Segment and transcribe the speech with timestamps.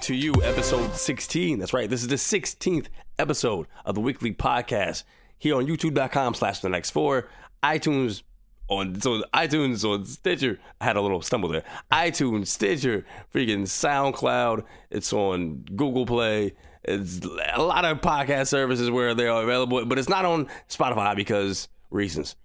[0.00, 1.58] to You, episode 16.
[1.58, 1.88] That's right.
[1.88, 2.86] This is the 16th
[3.18, 5.04] episode of the weekly podcast
[5.38, 7.28] here on youtube.com slash the next four,
[7.62, 8.22] iTunes
[8.68, 10.58] on so iTunes on Stitcher.
[10.80, 11.64] I had a little stumble there.
[11.92, 14.64] iTunes, Stitcher, freaking SoundCloud.
[14.90, 16.54] It's on Google Play.
[16.82, 17.20] It's
[17.52, 21.68] a lot of podcast services where they are available, but it's not on Spotify because
[21.90, 22.36] reasons.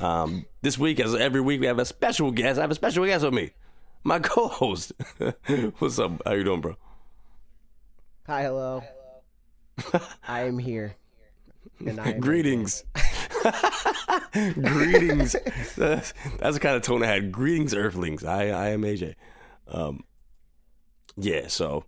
[0.00, 2.58] Um, this week, as every week, we have a special guest.
[2.58, 3.52] I have a special guest with me,
[4.04, 4.92] my co-host.
[5.78, 6.20] What's up?
[6.26, 6.76] How you doing, bro?
[8.26, 8.82] Hi, hello.
[10.26, 10.94] I am here.
[11.84, 12.84] And I am Greetings.
[14.32, 15.34] Greetings.
[15.76, 17.32] That's, that's the kind of tone I had.
[17.32, 18.24] Greetings, Earthlings.
[18.24, 19.14] I I am AJ.
[19.68, 20.04] Um,
[21.16, 21.48] yeah.
[21.48, 21.84] So,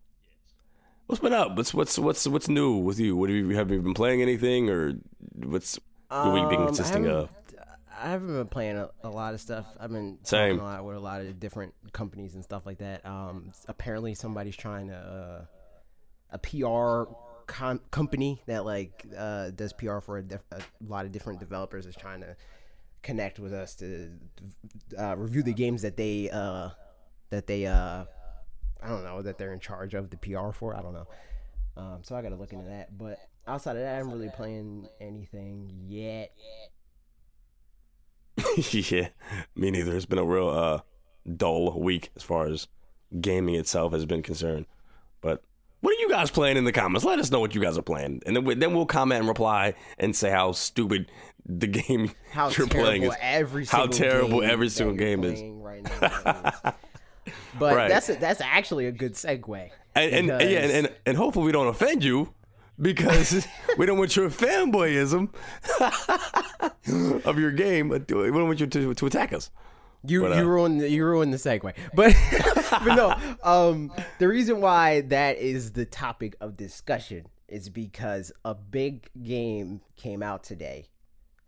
[1.06, 1.56] what's been up?
[1.56, 3.16] What's what's what's what's new with you?
[3.16, 4.94] What have you have you been playing anything or
[5.34, 5.78] what's
[6.10, 7.28] the week been Um, I consisting of?
[8.00, 9.66] I haven't been playing a, a lot of stuff.
[9.78, 10.56] I've been Same.
[10.56, 13.04] talking a lot with a lot of different companies and stuff like that.
[13.06, 15.44] Um, apparently somebody's trying to uh,
[16.32, 17.12] a PR
[17.46, 21.86] com- company that like uh, does PR for a, diff- a lot of different developers
[21.86, 22.36] is trying to
[23.02, 24.10] connect with us to
[24.98, 26.70] uh, review the games that they uh,
[27.30, 28.04] that they uh,
[28.82, 30.74] I don't know that they're in charge of the PR for.
[30.74, 31.06] I don't know.
[31.76, 32.96] Um, so I got to look into that.
[32.96, 36.32] But outside of that, I'm really playing anything yet.
[38.72, 39.08] yeah,
[39.54, 39.94] me neither.
[39.96, 40.80] It's been a real uh,
[41.36, 42.66] dull week as far as
[43.20, 44.66] gaming itself has been concerned.
[45.20, 45.42] But
[45.82, 47.04] what are you guys playing in the comments?
[47.04, 49.28] Let us know what you guys are playing, and then we, then we'll comment and
[49.28, 51.10] reply and say how stupid
[51.44, 53.14] the game how you're playing is.
[53.20, 55.42] every how terrible game every single game is.
[55.42, 56.72] Right now is.
[57.58, 57.88] But Right.
[57.88, 59.70] that's a, that's actually a good segue.
[59.94, 62.32] And, and, and yeah, and, and and hopefully we don't offend you
[62.80, 63.46] because
[63.78, 65.28] we don't want your fanboyism
[67.24, 67.90] of your game.
[67.90, 69.50] We don't want you to, to attack us.
[70.04, 71.74] You But, uh, you ruined the, you ruined the segue.
[71.94, 72.14] But
[72.84, 78.54] but no, um, the reason why that is the topic of discussion is because a
[78.54, 80.88] big game came out today.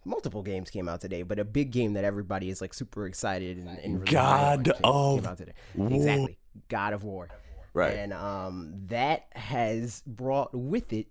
[0.04, 3.56] Multiple games came out today, but a big game that everybody is like super excited
[3.56, 5.54] and, and really God of came out today.
[5.74, 5.92] War.
[5.92, 6.38] Exactly,
[6.68, 7.28] God of War.
[7.72, 7.96] Right.
[7.96, 11.06] And um, that has brought with it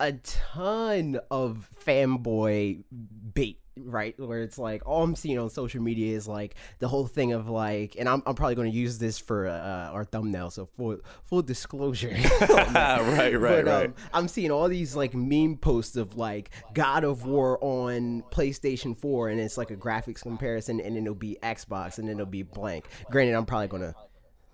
[0.00, 2.82] a ton of fanboy
[3.34, 4.18] bait, right?
[4.18, 7.48] Where it's like all I'm seeing on social media is like the whole thing of
[7.48, 10.98] like, and I'm, I'm probably going to use this for uh, our thumbnail, so full
[11.24, 12.08] full disclosure.
[12.40, 13.86] right, right, But, right.
[13.86, 18.96] um, I'm seeing all these like meme posts of like God of War on PlayStation
[18.96, 22.26] 4, and it's like a graphics comparison, and then it'll be Xbox, and then it'll
[22.26, 22.86] be blank.
[23.10, 23.94] Granted, I'm probably gonna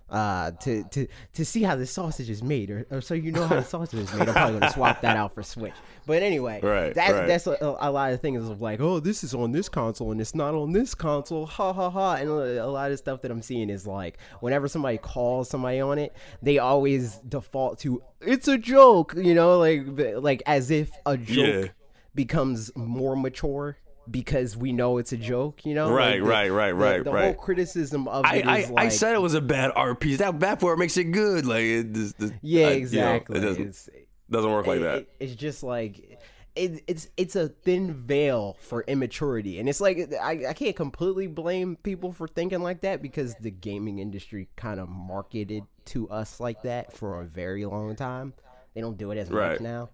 [0.08, 3.44] uh to to to see how the sausage is made or, or so you know
[3.44, 5.74] how the sausage is made i'm probably gonna swap that out for switch
[6.06, 7.26] but anyway Right, that, right.
[7.26, 10.20] that's a, a lot of things of like oh this is on this console and
[10.20, 13.32] it's not on this console ha ha ha and a a lot of stuff that
[13.32, 18.46] i'm seeing is like whenever somebody calls somebody on it they always default to it's
[18.46, 19.82] a joke you know like
[20.22, 21.68] like as if a joke Yeah.
[22.14, 23.76] becomes more mature
[24.10, 27.04] because we know it's a joke you know Right, Like, the- right, right, the- right,
[27.04, 27.24] the right.
[27.24, 30.18] whole criticism of I, it I, is I said it was a bad art piece.
[30.18, 31.46] That bad it makes it good.
[31.46, 33.38] Like it, this, this, Yeah, I- you know, exactly.
[33.38, 33.88] it doesn't It's,
[34.30, 34.98] doesn't work like it- that.
[34.98, 36.18] it- it's just like
[36.56, 41.26] it, it's it's a thin veil for immaturity, and it's like I, I can't completely
[41.26, 46.40] blame people for thinking like that because the gaming industry kind of marketed to us
[46.40, 48.32] like that for a very long time.
[48.74, 49.52] They don't do it as Right.
[49.52, 49.90] much now.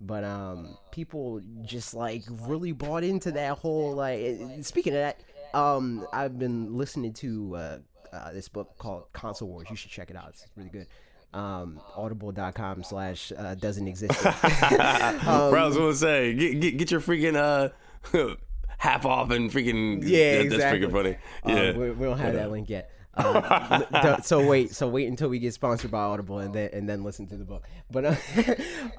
[0.00, 4.18] But um, people just like really bought into that whole like.
[4.20, 5.20] it- Speaking of that,
[5.54, 7.78] um, I've been listening to uh,
[8.12, 9.66] uh, this book called Console Wars.
[9.70, 10.28] You should check it out.
[10.30, 10.86] It's really good.
[11.34, 14.22] Um, audible.com slash uh, doesn't exist.
[14.22, 18.34] Bro, I was gonna say, get, get get your freaking uh
[18.78, 20.80] half off and freaking Yeah, exactly.
[20.80, 21.16] That's freaking funny.
[21.44, 22.90] Um, Yeah, we, we don't have that link yet.
[23.18, 27.02] Um, so wait, so wait until we get sponsored by Audible and then and then
[27.02, 27.64] listen to the book.
[27.90, 28.14] But uh,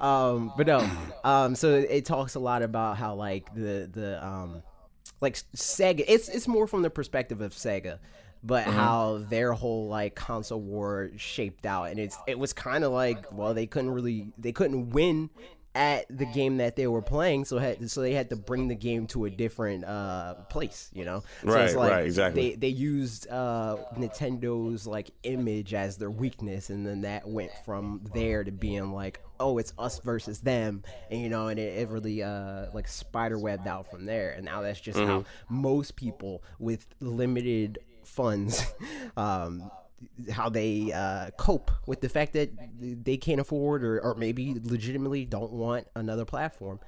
[0.04, 0.88] um, but no,
[1.24, 4.62] um, so it talks a lot about how like the the um,
[5.20, 6.04] like Sega.
[6.06, 7.98] It's it's more from the perspective of Sega,
[8.42, 12.92] but how their whole like console war shaped out, and it's it was kind of
[12.92, 15.30] like well they couldn't really they couldn't win
[15.74, 18.74] at the game that they were playing, so had so they had to bring the
[18.74, 21.22] game to a different uh place, you know.
[21.46, 22.50] So Right, it's like right, exactly.
[22.50, 28.00] They they used uh Nintendo's like image as their weakness, and then that went from
[28.12, 31.88] there to being like, oh, it's us versus them, and you know, and it, it
[31.88, 35.60] really uh like spider webbed out from there, and now that's just how Mm-hmm.
[35.62, 38.64] most people with limited funds
[39.16, 39.70] um
[40.30, 42.50] how they uh, cope with the fact that
[42.80, 46.80] they can't afford or, or maybe legitimately don't want another platform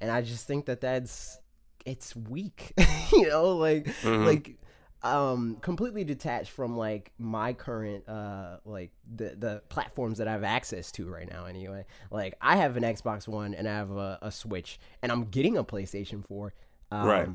[0.00, 1.38] and i just think that that's
[1.86, 2.72] it's weak
[3.12, 4.24] you know like Mm-hmm.
[4.26, 4.56] like
[5.02, 10.42] um completely detached from like my current uh like the the platforms that I have
[10.42, 11.86] access to right now anyway.
[12.10, 15.56] Like I have an Xbox One and I have a, a Switch and I'm getting
[15.56, 16.52] a PlayStation 4.
[16.90, 17.28] Um, Right.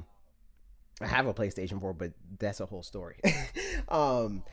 [1.01, 3.15] I have a PlayStation 4, but that's a whole story.
[3.87, 4.43] um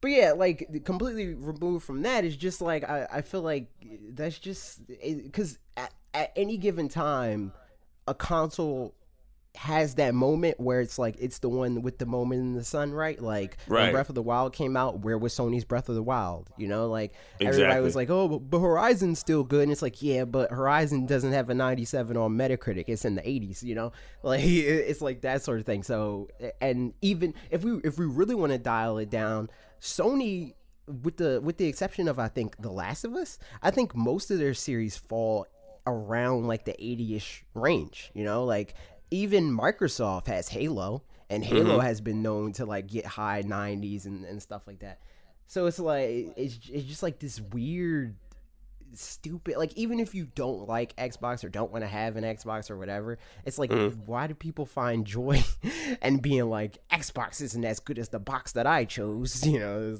[0.00, 3.68] but yeah, like completely removed from that is just like I, I feel like
[4.10, 7.52] that's just because at, at any given time,
[8.06, 8.94] a console
[9.58, 12.92] has that moment where it's like it's the one with the moment in the sun,
[12.92, 13.20] right?
[13.20, 16.48] Like when Breath of the Wild came out, where was Sony's Breath of the Wild?
[16.56, 20.00] You know, like everybody was like, "Oh, but, but Horizon's still good," and it's like,
[20.00, 23.64] yeah, but Horizon doesn't have a 97 on Metacritic; it's in the 80s.
[23.64, 23.92] You know,
[24.22, 25.82] like it's like that sort of thing.
[25.82, 26.28] So,
[26.60, 29.50] and even if we if we really want to dial it down,
[29.80, 30.54] Sony.
[31.02, 34.30] With the with the exception of I think The Last of Us, I think most
[34.30, 35.46] of their series fall
[35.88, 38.74] around like the 80ish range you know like
[39.10, 41.80] even microsoft has halo and halo mm-hmm.
[41.80, 45.00] has been known to like get high 90s and, and stuff like that
[45.46, 48.16] so it's like it's, it's just like this weird
[48.94, 52.70] stupid like even if you don't like xbox or don't want to have an xbox
[52.70, 53.72] or whatever it's like
[54.06, 55.42] why do people find joy
[56.02, 59.96] and being like xbox isn't as good as the box that i chose you know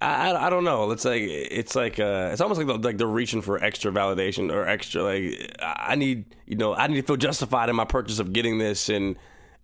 [0.00, 0.90] I, I, I don't know.
[0.90, 4.52] It's like it's like uh, it's almost like the, like they're reaching for extra validation
[4.52, 8.18] or extra like I need you know I need to feel justified in my purchase
[8.18, 9.16] of getting this and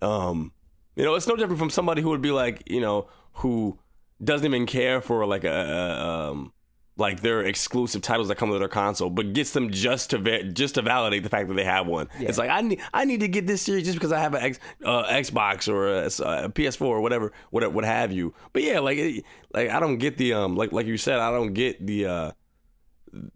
[0.02, 0.52] um
[0.96, 3.78] you know it's no different from somebody who would be like you know who
[4.22, 6.52] doesn't even care for like a, a um
[6.96, 10.44] like their exclusive titles that come with their console, but gets them just to va-
[10.44, 12.08] just to validate the fact that they have one.
[12.20, 14.42] It's like I need I need to get this series just because I have an
[14.42, 18.34] X, uh, Xbox or a, a PS4 or whatever, what what have you.
[18.52, 21.30] But yeah, like it, like I don't get the um like like you said, I
[21.30, 22.32] don't get the uh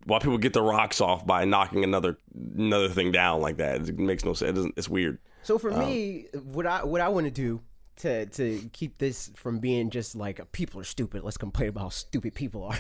[0.05, 2.19] why people get the rocks off by knocking another
[2.57, 3.89] another thing down like that.
[3.89, 4.51] It makes no sense.
[4.51, 5.19] It doesn't, it's weird.
[5.43, 7.61] So for me, what I what I want to do
[7.99, 11.89] to to keep this from being just like people are stupid, let's complain about how
[11.89, 12.79] stupid people are.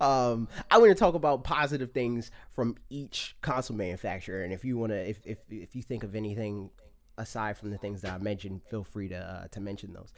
[0.00, 4.76] um, I want to talk about positive things from each console manufacturer, and if you
[4.76, 6.70] want to, if, if if you think of anything
[7.16, 10.12] aside from the things that I mentioned, feel free to uh, to mention those.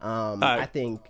[0.00, 0.60] Um, Alright.
[0.60, 1.00] I think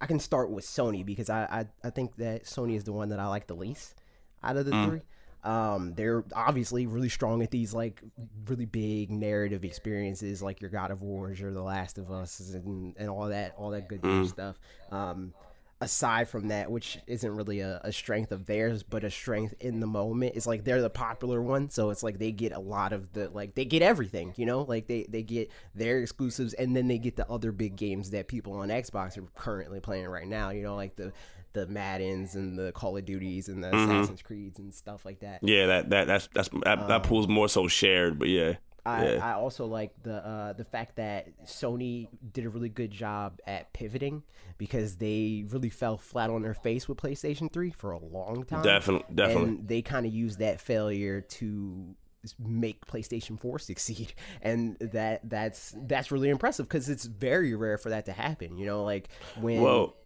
[0.00, 3.10] I can start with Sony because I, I I think that Sony is the one
[3.10, 3.94] that I like the least
[4.42, 5.00] out of the three.
[5.44, 8.00] Um, they're obviously really strong at these like
[8.46, 12.94] really big narrative experiences, like your God of Wars, or The Last of Us, and,
[12.96, 14.58] and all that, all that good stuff.
[14.90, 15.34] Um,
[15.82, 19.80] aside from that, which isn't really a, a strength of theirs, but a strength in
[19.80, 22.92] the moment, it's like they're the popular one, so it's like they get a lot
[22.92, 26.76] of the like they get everything, you know, like they they get their exclusives, and
[26.76, 30.28] then they get the other big games that people on Xbox are currently playing right
[30.28, 31.12] now, you know, like the
[31.52, 35.40] the Maddens and the Call of Duties and the Assassin's Creeds and stuff like that.
[35.42, 38.54] Yeah, that that that's that's that, that pool's more so shared, but yeah.
[38.84, 39.30] I, yeah.
[39.30, 43.72] I also like the uh, the fact that Sony did a really good job at
[43.72, 44.24] pivoting
[44.58, 48.62] because they really fell flat on their face with PlayStation 3 for a long time.
[48.62, 49.48] Definitely, definitely.
[49.50, 51.94] And they kind of used that failure to
[52.38, 57.88] make PlayStation 4 succeed and that that's that's really impressive because it's very rare for
[57.90, 59.08] that to happen you know like
[59.40, 59.96] when Well,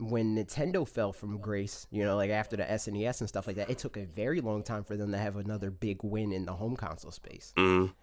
[0.00, 3.68] when Nintendo fell from grace, you know, like after the SNES and stuff like that,
[3.68, 6.52] it took a very long time for them to have another big win in the
[6.52, 7.52] home console space.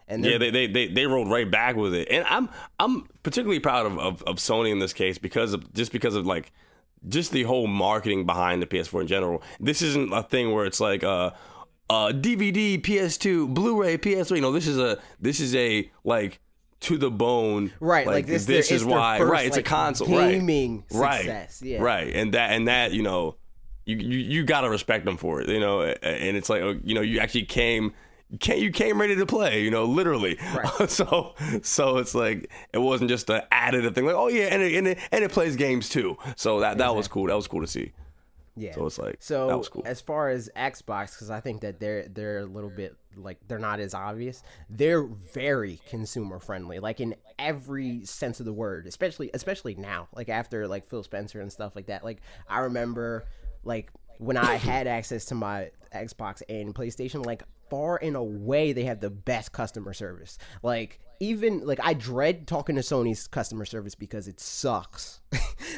[0.07, 2.49] And yeah, they, they they they rolled right back with it, and I'm
[2.79, 6.25] I'm particularly proud of, of, of Sony in this case because of just because of
[6.25, 6.51] like
[7.07, 9.43] just the whole marketing behind the PS4 in general.
[9.59, 11.31] This isn't a thing where it's like uh
[11.89, 14.35] uh DVD, PS2, Blu-ray, PS3.
[14.35, 16.39] You know, this is a this is a like
[16.81, 17.71] to the bone.
[17.79, 19.17] Right, like, this- This their- is why.
[19.17, 20.07] first, right, it's like, a console.
[20.07, 21.81] gaming right, success, Right, yeah.
[21.81, 23.35] right, and that and that you know.
[23.85, 26.93] You, you, you gotta respect them for it, you know, and it's like uh, you
[26.93, 27.93] know you actually came
[28.41, 30.37] came, you came ready to play, you know, literally.
[30.53, 30.89] Right.
[30.89, 34.75] so so it's like it wasn't just an additive thing, like oh yeah, and it,
[34.75, 36.17] and it, and it plays games too.
[36.35, 37.27] So that that was cool.
[37.27, 37.93] That was cool to see.
[38.57, 38.75] Yeah.
[38.75, 39.83] So it's like So that was cool.
[39.85, 43.59] as far as Xbox, because I think that they're they're a little bit like they're
[43.59, 44.43] not as obvious.
[44.69, 48.87] They're very consumer friendly, like in every sense of the word.
[48.87, 52.03] Especially especially now, like after like Phil Spencer and stuff like that.
[52.03, 53.25] Like I remember,
[53.63, 58.83] like when I had access to my Xbox and PlayStation, like far and away they
[58.85, 60.37] have the best customer service.
[60.63, 65.21] Like even like I dread talking to Sony's customer service because it sucks.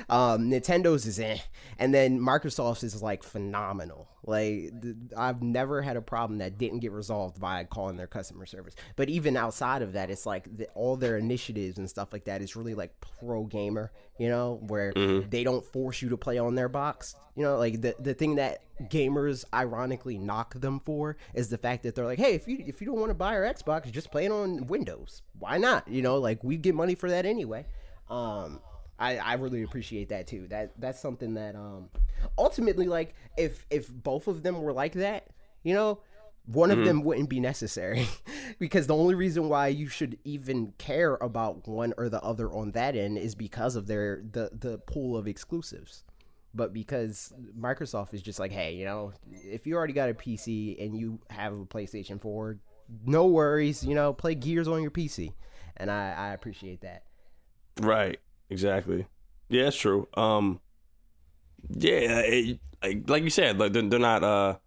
[0.10, 1.38] um, Nintendo's is eh,
[1.78, 4.08] and then Microsoft's is like phenomenal.
[4.24, 8.46] Like th- I've never had a problem that didn't get resolved by calling their customer
[8.46, 8.76] service.
[8.96, 12.42] But even outside of that, it's like the, all their initiatives and stuff like that
[12.42, 13.92] is really like pro gamer.
[14.20, 14.94] You know, where
[15.30, 17.16] they don't force you to play on their box.
[17.36, 21.84] You know, like the the thing that gamers ironically knock them for is the fact
[21.84, 24.12] that they're like, hey, if you if you don't want to buy our Xbox, just
[24.12, 25.22] play it on Windows.
[25.40, 25.88] Why not?
[25.88, 27.66] You know, like we get money for that anyway.
[28.10, 28.60] Um,
[29.00, 30.48] I, I really appreciate that too.
[30.48, 31.90] That that's something that um
[32.38, 35.28] ultimately like if if both of them were like that,
[35.64, 36.00] you know,
[36.46, 38.08] one of them wouldn't be necessary
[38.60, 42.72] because the only reason why you should even care about one or the other on
[42.72, 46.04] that end is because of their the the pool of exclusives
[46.54, 50.84] but because Microsoft is just like, hey, you know, if you already got a PC
[50.84, 52.58] and you have a PlayStation 4,
[53.06, 55.34] no worries, you know, play Gears on your PC,
[55.78, 57.04] and I, I appreciate that.
[57.80, 58.20] Right.
[58.50, 59.06] Exactly.
[59.50, 60.08] Yeah, it's true.
[60.16, 60.60] Um,
[61.70, 64.58] yeah, it, like, like you said, like they're not uh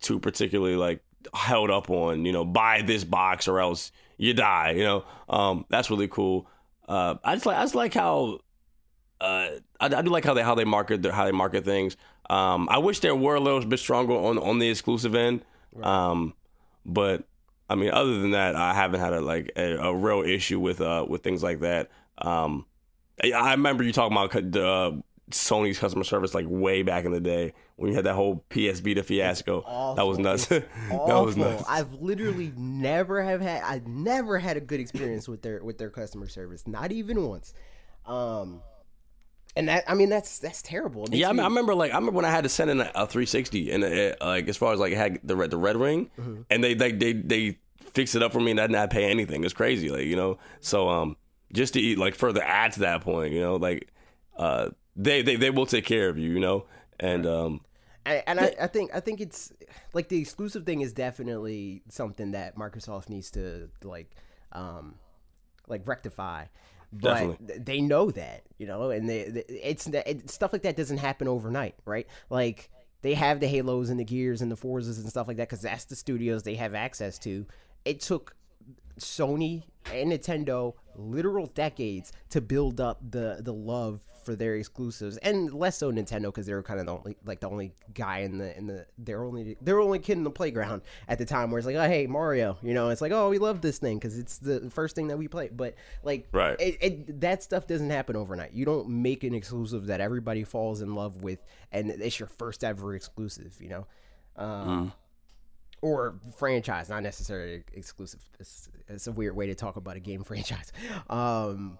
[0.00, 1.02] too particularly like
[1.34, 4.72] held up on you know buy this box or else you die.
[4.72, 6.46] You know, um, that's really cool.
[6.88, 8.40] Uh, I just like I just like how
[9.20, 9.48] uh,
[9.80, 11.96] I, I do like how they how they market their, how they market things.
[12.30, 15.44] Um, I wish there were a little bit stronger on on the exclusive end.
[15.82, 16.34] Um,
[16.84, 17.24] but
[17.68, 20.80] I mean, other than that, I haven't had a like a, a real issue with
[20.80, 21.90] uh with things like that.
[22.18, 22.66] Um,
[23.22, 24.92] I, I remember you talking about the uh,
[25.30, 28.80] Sony's customer service like way back in the day when you had that whole PS
[28.80, 29.94] Vita fiasco.
[29.96, 30.46] That was nuts.
[30.48, 31.64] That was nuts.
[31.68, 35.90] I've literally never have had I've never had a good experience with their with their
[35.90, 37.52] customer service, not even once.
[38.06, 38.62] Um,
[39.56, 41.06] and that I mean that's that's terrible.
[41.10, 42.90] Yeah, I, mean, I remember like I remember when I had to send in a,
[42.94, 45.76] a 360 and it, like as far as like it had the red the red
[45.76, 46.42] ring Mm-hmm.
[46.50, 47.58] and they they they they
[47.92, 49.44] fixed it up for me and I did not pay anything.
[49.44, 50.38] It's crazy, like you know.
[50.60, 51.16] So um,
[51.52, 53.88] just to eat like further add to that point, you know, like
[54.36, 56.66] uh, they they they will take care of you, you know,
[57.00, 57.60] and um,
[58.04, 59.52] and, and I, I think I think it's
[59.94, 64.10] like the exclusive thing is definitely something that Microsoft needs to like
[64.52, 64.96] um
[65.68, 66.46] like rectify.
[66.90, 67.58] But Definitely.
[67.58, 71.28] they know that, you know, and they, they it's it, stuff like that doesn't happen
[71.28, 72.06] overnight, right?
[72.30, 72.70] Like
[73.02, 75.60] they have the Halos and the Gears and the Forzas and stuff like that because
[75.60, 77.44] that's the studios they have access to.
[77.84, 78.34] It took
[78.98, 85.54] Sony and Nintendo literal decades to build up the the love for their exclusives, and
[85.54, 88.36] less so Nintendo because they were kind of the only like the only guy in
[88.36, 91.58] the in the they're only they're only kid in the playground at the time where
[91.58, 94.18] it's like oh hey Mario you know it's like oh we love this thing because
[94.18, 96.60] it's the first thing that we play but like Right.
[96.60, 100.82] it, it that stuff doesn't happen overnight you don't make an exclusive that everybody falls
[100.82, 101.42] in love with
[101.72, 103.86] and it's your first ever exclusive you know
[104.36, 104.92] um,
[105.80, 108.20] or franchise, not necessarily exclusive.
[108.40, 110.72] It's, it's a weird way to talk about a game franchise.
[111.08, 111.78] Um,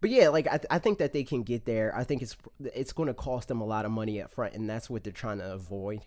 [0.00, 1.94] but yeah, like I, I think that they can get there.
[1.94, 4.68] I think it's it's going to cost them a lot of money up front, and
[4.68, 6.00] that's what they're trying to avoid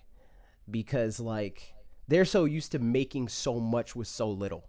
[0.70, 1.74] because like
[2.08, 4.66] they're so used to making so much with so little.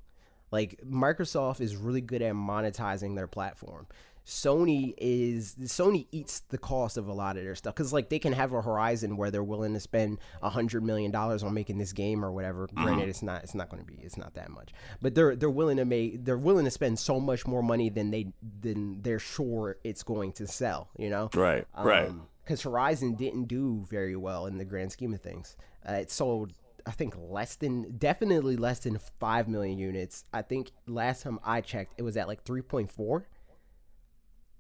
[0.50, 3.86] Like Microsoft is really good at monetizing their platform.
[4.26, 8.18] Sony is Sony eats the cost of a lot of their stuff because like they
[8.18, 11.76] can have a horizon where they're willing to spend a hundred million dollars on making
[11.76, 12.66] this game or whatever.
[12.74, 14.70] Granted, it's not it's not going to be it's not that much,
[15.02, 18.10] but they're they're willing to make they're willing to spend so much more money than
[18.10, 20.88] they than they're sure it's going to sell.
[20.96, 22.10] You know, right, right,
[22.44, 25.56] because Horizon didn't do very well in the grand scheme of things.
[25.86, 26.52] Uh, it sold,
[26.86, 30.24] I think, less than, definitely less than 5 million units.
[30.32, 33.24] I think last time I checked, it was at like 3.4.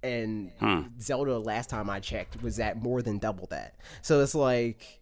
[0.04, 0.82] And hmm.
[1.00, 3.76] Zelda, last time I checked, was at more than double that.
[4.02, 5.00] So it's like,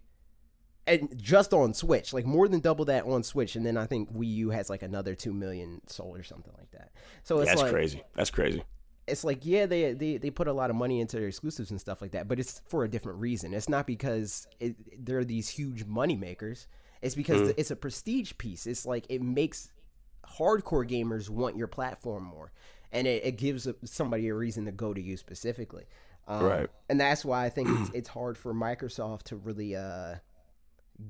[0.87, 3.56] and just on Switch, like more than double that on Switch.
[3.56, 6.71] And then I think Wii U has like another 2 million sold or something like
[6.71, 6.92] that.
[7.25, 8.02] So it's That's like, crazy.
[8.14, 8.62] That's crazy.
[9.09, 11.80] it's like yeah they, they they put a lot of money into their exclusives and
[11.80, 15.49] stuff like that but it's for a different reason it's not because it, they're these
[15.49, 16.68] huge money makers
[17.00, 17.54] it's because hmm.
[17.56, 19.73] it's a prestige piece it's like it makes
[20.38, 22.52] hardcore gamers want your platform more
[22.92, 25.84] and it, it gives somebody a reason to go to you specifically
[26.28, 26.70] um, Right.
[26.88, 30.16] and that's why i think it's, it's hard for microsoft to really uh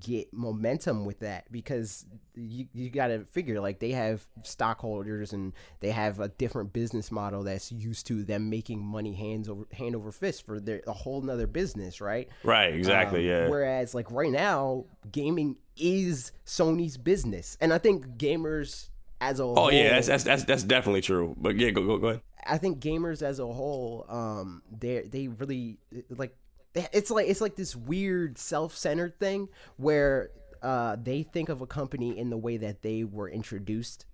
[0.00, 5.52] get momentum with that because you, you got to figure like they have stockholders and
[5.80, 9.94] they have a different business model that's used to them making money hands over hand
[9.94, 13.30] over fist for their a whole nother business right Right, exactly.
[13.30, 13.48] Um, yeah.
[13.50, 18.88] whereas like right now gaming is sony's business and i think gamers
[19.22, 21.34] as a Oh whole yeah, that's, that's that's that's definitely true.
[21.38, 22.22] But yeah, go go go ahead.
[22.44, 25.78] I think gamers as a whole, um, they they really
[26.10, 26.36] like.
[26.74, 30.30] It's like it's like this weird self-centered thing where
[30.62, 34.06] uh, they think of a company in the way that they were introduced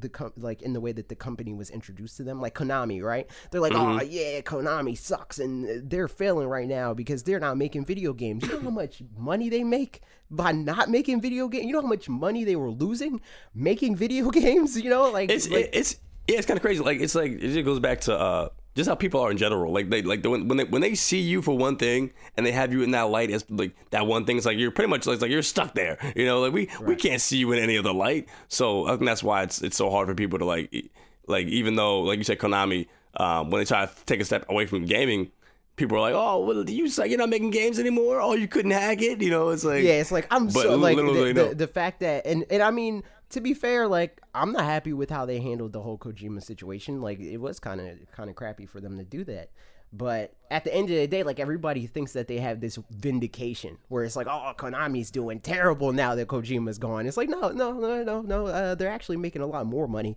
[0.00, 3.02] the com- like in the way that the company was introduced to them like Konami
[3.02, 3.28] right?
[3.50, 7.84] They're like oh yeah Konami sucks and they're failing right now because they're not making
[7.84, 8.42] video games.
[8.44, 11.86] You know how much money they make by not making video games you know how
[11.86, 13.20] much money they were losing
[13.54, 15.10] making video games you know?
[15.10, 16.82] Like It's like, it, it's yeah, it's kind of crazy.
[16.82, 19.72] Like it's like it just goes back to uh just how people are in general.
[19.72, 22.46] Like they like the, when when they when they see you for one thing and
[22.46, 24.36] they have you in that light as like that one thing.
[24.36, 25.98] It's like you're pretty much like, like you're stuck there.
[26.14, 28.28] You know, like we we can't see you in any other light.
[28.48, 30.90] So I think that's why it's it's so hard for people to like
[31.26, 32.86] like even though like you said Konami.
[33.16, 35.30] um, when they try to take a step away from gaming,
[35.76, 38.20] people are like, "Oh, well, you say you're not making games anymore?
[38.20, 40.96] Oh, you couldn't hack it?" You know, it's like Yeah, it's like I'm so like
[40.96, 44.52] the, they the, the fact that and and I mean to be fair, like I'm
[44.52, 47.00] not happy with how they handled the whole Kojima situation.
[47.00, 49.50] Like it was kind of kind of crappy for them to do that.
[49.92, 53.78] But at the end of the day, like everybody thinks that they have this vindication
[53.88, 57.06] where it's like, oh, Konami's doing terrible now that Kojima's gone.
[57.06, 58.46] It's like, no, no, no, no, no.
[58.46, 60.16] Uh, they're actually making a lot more money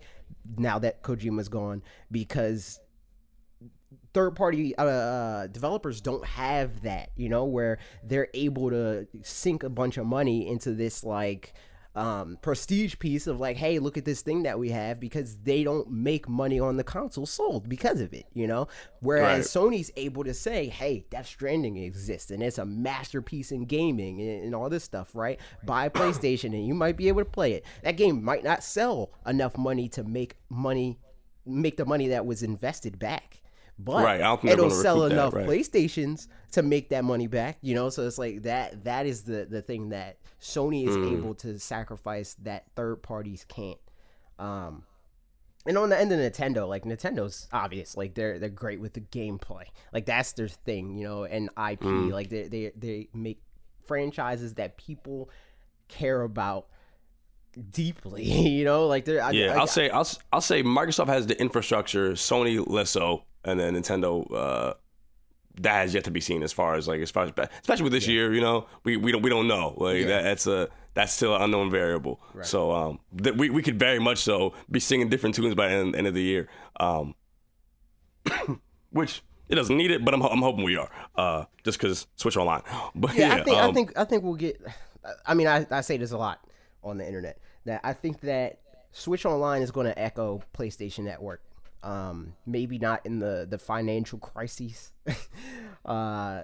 [0.58, 2.80] now that Kojima's gone because
[4.14, 9.64] third party uh, uh, developers don't have that, you know, where they're able to sink
[9.64, 11.54] a bunch of money into this like
[12.00, 15.66] um, prestige piece of like, hey, look at this thing that we have because they
[15.66, 18.70] don't make money on the console sold because of it, you know.
[19.02, 24.22] Whereas Sony's able to say, hey, Death Stranding exists and it's a masterpiece in gaming
[24.22, 25.42] and, and all this stuff, right?
[25.66, 27.66] Buy a PlayStation and you might be able to play it.
[27.84, 31.00] That game might not sell enough money to make money,
[31.46, 33.42] make the money that was invested back
[33.82, 35.48] but Right, I don't think they're it'll sell recoup that, enough right.
[35.48, 37.58] PlayStations to make that money back.
[37.62, 38.84] You know, so it's like that.
[38.84, 41.18] That is the the thing that Sony is Mm.
[41.18, 43.80] able to sacrifice that third parties can't.
[44.38, 44.84] Um,
[45.66, 49.02] and on the end of Nintendo, like Nintendo's obvious, like they're they're great with the
[49.02, 52.12] gameplay, like that's their thing, you know, and IP, Mm.
[52.12, 53.42] like they they they make
[53.86, 55.30] franchises that people
[55.90, 56.68] care about
[57.72, 61.28] deeply, you know, like they're I- Yeah, I- I'll say I'll I'll say Microsoft has
[61.28, 64.74] the infrastructure, Sony less so, and then Nintendo uh,
[65.60, 67.94] that has yet to be seen as far as like as far as especially with
[67.94, 70.08] this year, you know, we we don't we don't know like Yeah.
[70.08, 72.20] that, that's a that's still an unknown variable.
[72.42, 75.76] So um, that we we could very much so be singing different tunes by the
[75.76, 76.50] end, end of the year,
[76.80, 77.16] um,
[78.92, 79.22] which.
[79.48, 82.62] It doesn't need it, but I'm, I'm hoping we are, uh, just because Switch Online.
[82.94, 84.62] But yeah, yeah, I think I um, think I think we'll get.
[85.26, 86.40] I mean, I, I say this a lot
[86.84, 88.60] on the internet that I think that
[88.92, 91.42] Switch Online is going to echo PlayStation Network.
[91.82, 94.92] Um, maybe not in the the financial crises,
[95.86, 96.42] uh,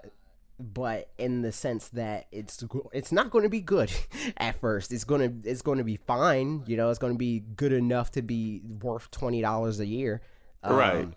[0.59, 3.91] but in the sense that it's it's not going to be good
[4.37, 4.91] at first.
[4.91, 6.63] It's gonna it's going to be fine.
[6.65, 10.21] You know, it's going to be good enough to be worth twenty dollars a year.
[10.63, 11.07] Um, Right.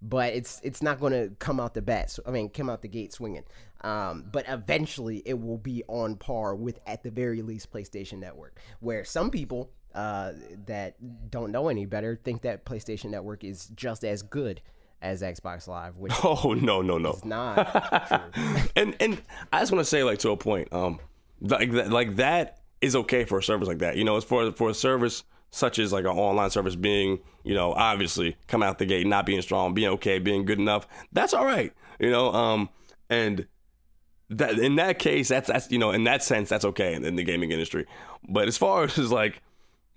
[0.00, 2.10] but it's it's not going to come out the bat.
[2.10, 3.44] So, I mean, come out the gate swinging.
[3.82, 8.58] Um, but eventually, it will be on par with, at the very least, PlayStation Network.
[8.80, 10.32] Where some people uh,
[10.66, 10.94] that
[11.30, 14.60] don't know any better think that PlayStation Network is just as good
[15.00, 17.10] as Xbox Live, which Oh no no no!
[17.10, 18.34] it's not
[18.76, 19.22] and and
[19.52, 20.98] I just want to say like to a point, um,
[21.40, 23.96] like that like that is okay for a service like that.
[23.96, 27.54] You know, it's for for a service such as like an online service being, you
[27.54, 30.86] know, obviously coming out the gate, not being strong, being okay, being good enough.
[31.12, 31.72] That's all right.
[31.98, 32.68] You know, um,
[33.08, 33.46] and
[34.30, 37.16] that in that case, that's that's you know, in that sense, that's okay in, in
[37.16, 37.86] the gaming industry.
[38.28, 39.42] But as far as like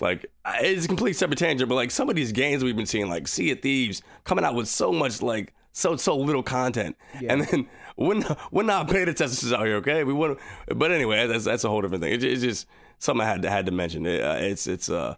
[0.02, 3.08] like it's a complete separate tangent, but like some of these games we've been seeing,
[3.08, 7.44] like Sea of Thieves, coming out with so much like so so little content, and
[7.44, 10.04] then we're not, we're not beta testers out here, okay?
[10.04, 12.14] We want, but anyway, that's that's a whole different thing.
[12.14, 14.06] It, it's just something I had to, had to mention.
[14.06, 15.16] It, uh, it's it's uh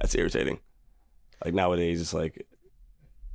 [0.00, 0.60] that's irritating.
[1.44, 2.46] Like nowadays, it's like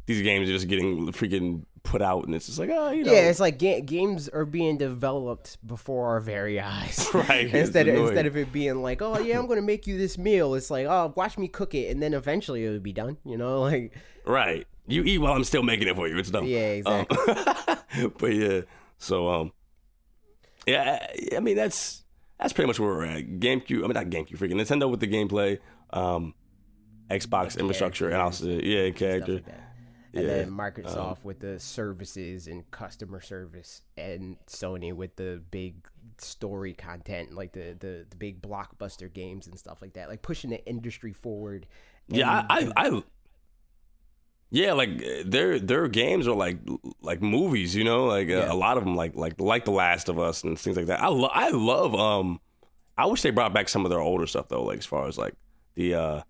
[0.06, 3.12] these games are just getting freaking put out, and it's just like oh, you know,
[3.12, 7.08] Yeah, it's like ga- games are being developed before our very eyes.
[7.14, 10.18] Right, instead of, instead of it being like, oh yeah, I'm gonna make you this
[10.18, 10.54] meal.
[10.56, 13.18] It's like, oh, watch me cook it, and then eventually it'll be done.
[13.26, 13.94] You know, like
[14.26, 14.68] Right.
[14.88, 16.18] You eat while I'm still making it for you.
[16.18, 16.46] It's dumb.
[16.46, 17.06] Yeah, Um,
[18.18, 18.62] but yeah,
[18.98, 19.54] so um,
[20.66, 21.00] yeah,
[21.34, 22.04] I, I mean that's
[22.40, 23.40] that's pretty much where we're at.
[23.40, 25.60] GameCube, I mean not GameCube, freaking Nintendo with the gameplay,
[25.92, 26.34] um,
[27.10, 29.36] Xbox infrastructure, and also yeah, character.
[29.36, 29.46] like.
[30.14, 35.88] And Yeah, then Microsoft with the services and customer service, and Sony with the big
[36.18, 40.50] story content, like the the, the big blockbuster games and stuff like that, like pushing
[40.50, 41.66] the industry forward.
[42.10, 43.04] Yeah, I, I, I
[44.50, 46.58] yeah, like their their games are like
[47.02, 48.52] like movies, you know, like uh, Yeah.
[48.52, 51.02] a lot of them, like like like The Last of Us and things like that.
[51.02, 52.42] I lo- I love um,
[52.98, 55.18] I wish they brought back some of their older stuff though, like as far as
[55.18, 55.36] like
[55.76, 56.22] the uh,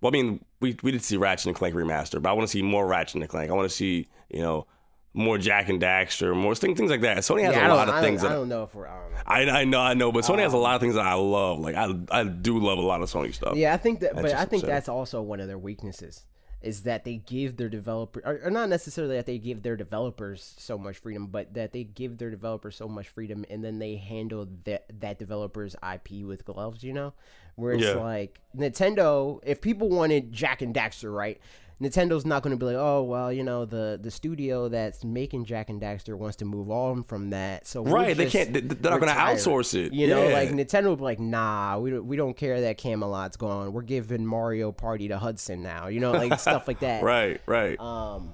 [0.00, 2.52] well, I mean, we we did see Ratchet and Clank remaster, but I want to
[2.52, 3.50] see more Ratchet and Clank.
[3.50, 4.66] I want to see you know
[5.14, 7.18] more Jak and Daxter, more things things like that.
[7.18, 8.86] Sony has Yeah, I a lot of I things don't, I don't know if we're.
[8.86, 9.18] I don't know.
[9.26, 11.14] I, I know, I know, but Sony has a lot of um, things that I
[11.14, 11.58] love.
[11.58, 13.56] Like I, I do love a lot of Sony stuff.
[13.56, 16.24] Yeah, I think that, but I think that's also one of their weaknesses
[16.62, 20.54] is that they give their developer, or, or not necessarily that they give their developers
[20.58, 23.96] so much freedom, but that they give their developers so much freedom, and then they
[23.96, 26.82] handle that that developer's IP with gloves.
[26.82, 27.14] You know,
[27.56, 27.94] where it's Yeah.
[27.94, 31.40] like Nintendo, if people wanted Jak and Daxter, right?
[31.78, 35.44] Nintendo's not going to be like, oh well, you know the the studio that's making
[35.44, 38.92] Jak and Daxter wants to move on from that, so Right, they can't- they- they're
[38.92, 39.92] not gonna outsource it.
[39.92, 40.32] You know, Yeah.
[40.32, 43.74] like Nintendo would be like, nah, we don't, we don't care that Camelot's gone.
[43.74, 45.88] We're giving Mario Party to Hudson now.
[45.88, 47.02] You know, like stuff like that.
[47.02, 47.78] Right, right.
[47.78, 48.32] Um,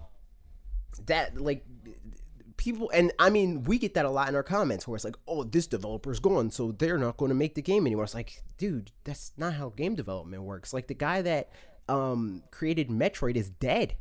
[1.07, 1.65] that like
[2.63, 5.17] people and I mean we get that a lot in our comments where it's like,
[5.27, 8.05] oh, this developer's gone, so they're not going to make the game anymore.
[8.05, 10.73] It's like, dude, that's not how game development works.
[10.73, 11.51] Like the guy that
[11.89, 13.97] um created Metroid is dead.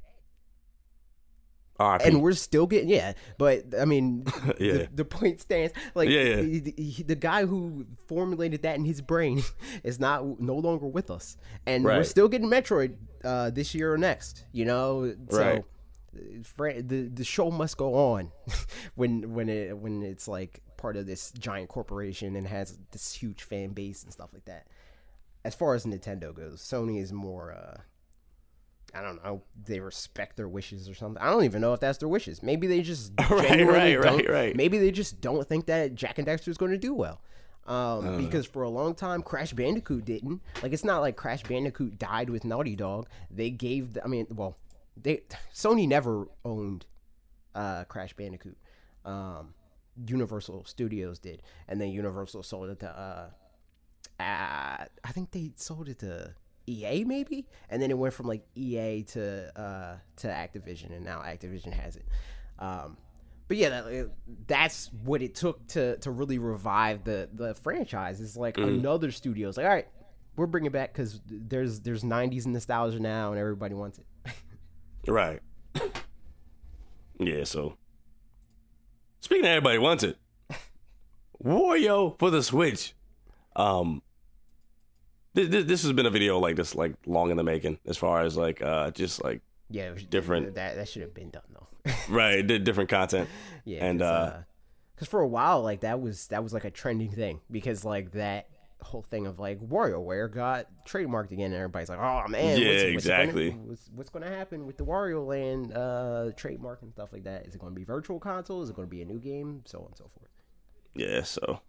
[1.79, 2.01] RIP.
[2.05, 4.23] and we're still getting yeah but i mean
[4.59, 4.73] Yeah.
[4.73, 6.41] the, the point stands like Yeah, yeah.
[6.43, 9.41] he- he- the guy who formulated that in his brain
[9.83, 13.97] is not no longer with us and we're still getting metroid uh, this year or
[13.97, 15.63] next you know so Right.
[16.15, 18.31] Uh, the the show must go on
[18.95, 23.43] when when it when it's like part of this giant corporation and has this huge
[23.43, 24.67] fan base and stuff like that
[25.45, 27.79] as far as nintendo goes sony is more uh
[28.93, 29.41] I don't know.
[29.65, 31.21] They respect their wishes or something.
[31.23, 32.43] I don't even know if that's their wishes.
[32.43, 34.55] Maybe they just Right, right, don't- right, right.
[34.55, 37.21] Maybe they just don't think that Jak and Daxter is going to do well.
[37.67, 40.41] Um, because for a long time, Crash Bandicoot didn't.
[40.61, 43.07] Like, it's not like Crash Bandicoot died with Naughty Dog.
[43.29, 43.93] They gave.
[43.93, 44.57] The, I mean, well,
[44.97, 45.21] they
[45.53, 46.85] Sony never owned
[47.55, 48.57] uh, Crash Bandicoot.
[49.05, 49.53] Um,
[50.05, 52.89] Universal Studios did, and then Universal sold it to.
[52.89, 53.29] Uh,
[54.21, 56.33] uh, I think they sold it to
[56.67, 61.19] EA maybe, and then it went from like EA to uh, to Activision, and now
[61.19, 62.05] Activision has it.
[62.59, 62.97] Um,
[63.47, 64.11] but yeah, that,
[64.47, 68.21] that's what it took to to really revive the the franchise.
[68.21, 69.87] It's like another studio's like, all right,
[70.35, 74.05] we're bringing it back because there's there's '90s nostalgia now, and everybody wants it.
[75.07, 75.39] Right.
[77.19, 77.77] Yeah, so
[79.19, 80.17] speaking of everybody wants it.
[81.43, 82.93] Wario for the Switch.
[83.55, 84.01] Um
[85.33, 87.97] this, this, this has been a video like this like long in the making as
[87.97, 90.55] far as like uh just like yeah, Different.
[90.55, 91.91] That that should have been done though.
[92.09, 93.29] right di- different content.
[93.65, 94.33] Yeah, And, uh,
[94.93, 98.11] because for a while, like that was that was like a trending thing because like
[98.11, 98.49] that
[98.81, 102.83] whole thing of like WarioWare got trademarked again, and everybody's like, oh man, Yeah, what's,
[102.83, 103.49] exactly.
[103.49, 107.23] What's gonna, what's, what's gonna happen with the Wario Land uh, trademark and stuff like
[107.23, 107.45] that?
[107.45, 108.61] Is it going to be virtual console?
[108.61, 109.61] Is it going to be a new game?
[109.65, 110.29] So on and so forth.
[110.95, 111.61] Yeah, so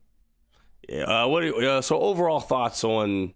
[0.89, 3.35] yeah, uh what you, uh, so overall thoughts on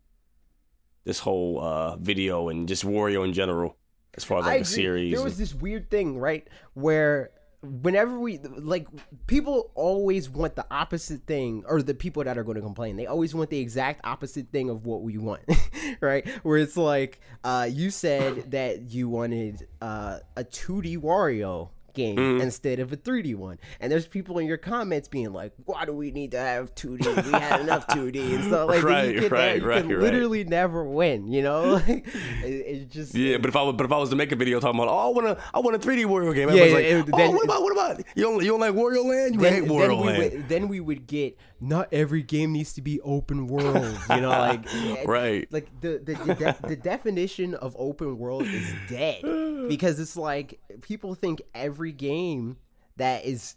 [1.04, 3.76] this whole uh video and just Wario in general
[4.14, 4.82] as far as I like the agree.
[4.82, 5.14] series.
[5.14, 7.30] There was this weird thing, right, where
[7.62, 8.87] whenever we like
[9.27, 12.97] people always want the opposite thing or the people that are going to complain.
[12.97, 15.42] They always want the exact opposite thing of what we want
[16.01, 16.27] right?
[16.42, 22.40] Where it's like uh you said that you wanted uh a 2d wario game Mm-hmm.
[22.42, 25.92] instead of a 3d one and there's people in your comments being like why do
[25.92, 29.30] we need to have 2d we had enough 2d and stuff like Right, you can,
[29.32, 29.98] right, you right, can right.
[29.98, 32.06] literally never win you know like
[32.44, 34.37] it, it just Yeah, but if I was, but if I was to make a
[34.37, 36.85] video talking about, oh, I want a, I want a 3D Wario game, Yeah, like,
[36.85, 39.35] it- oh, then- what about, what about, you don't, you don't like Wario Land?
[39.35, 42.52] You then, hate then Wario we Land, would, then we would get not every game
[42.52, 43.76] needs to be open world
[44.11, 44.62] you know like
[45.06, 45.50] right?
[45.50, 49.22] like the the, the, de- the definition of open world is dead
[49.68, 52.57] because it's like people think every game
[52.96, 53.57] that is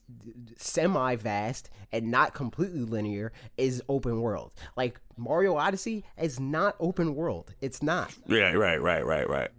[0.58, 7.16] semi vast and not completely linear is open world like mario odyssey is not open
[7.16, 9.50] world it's not Yeah, right, right, right, right.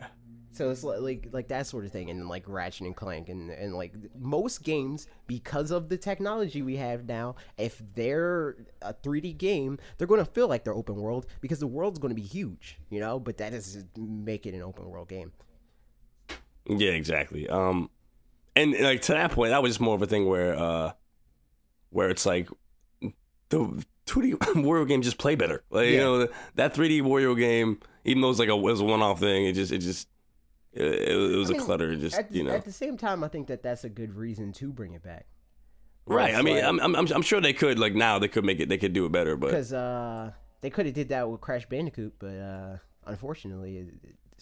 [0.53, 3.51] so it's like, like like that sort of thing, and like Ratchet and Clank, and
[3.51, 9.39] and like most games, because of the technology we have now, if they're a 3D
[9.39, 12.27] game, they're going to feel like they're open world because the world's going to be
[12.27, 13.19] huge, you know.
[13.19, 15.33] But that doesn't make it an open world game.
[16.69, 17.49] Yeah, exactly.
[17.49, 17.89] Um,
[18.57, 20.93] and like to that point, that was just more of a thing where, uh,
[21.91, 22.49] where it's like
[23.49, 25.63] the 2D Wario game just play better.
[25.71, 28.85] Like you know that 3D Wario game, even though it's like a it was a
[28.85, 30.09] one off thing, it just it just
[30.73, 31.97] it, it, was I a mean, clutter.
[31.97, 34.53] Just At, you know, at the same time, I think that that's a good reason
[34.55, 35.27] to bring it back
[36.07, 36.35] right?
[36.35, 38.69] I mean, like- I'm, I'm I'm sure they could like now they could make it
[38.69, 41.67] they could do it better, but because uh, they could have did that with Crash
[41.67, 43.89] Bandicoot, but uh, unfortunately, it,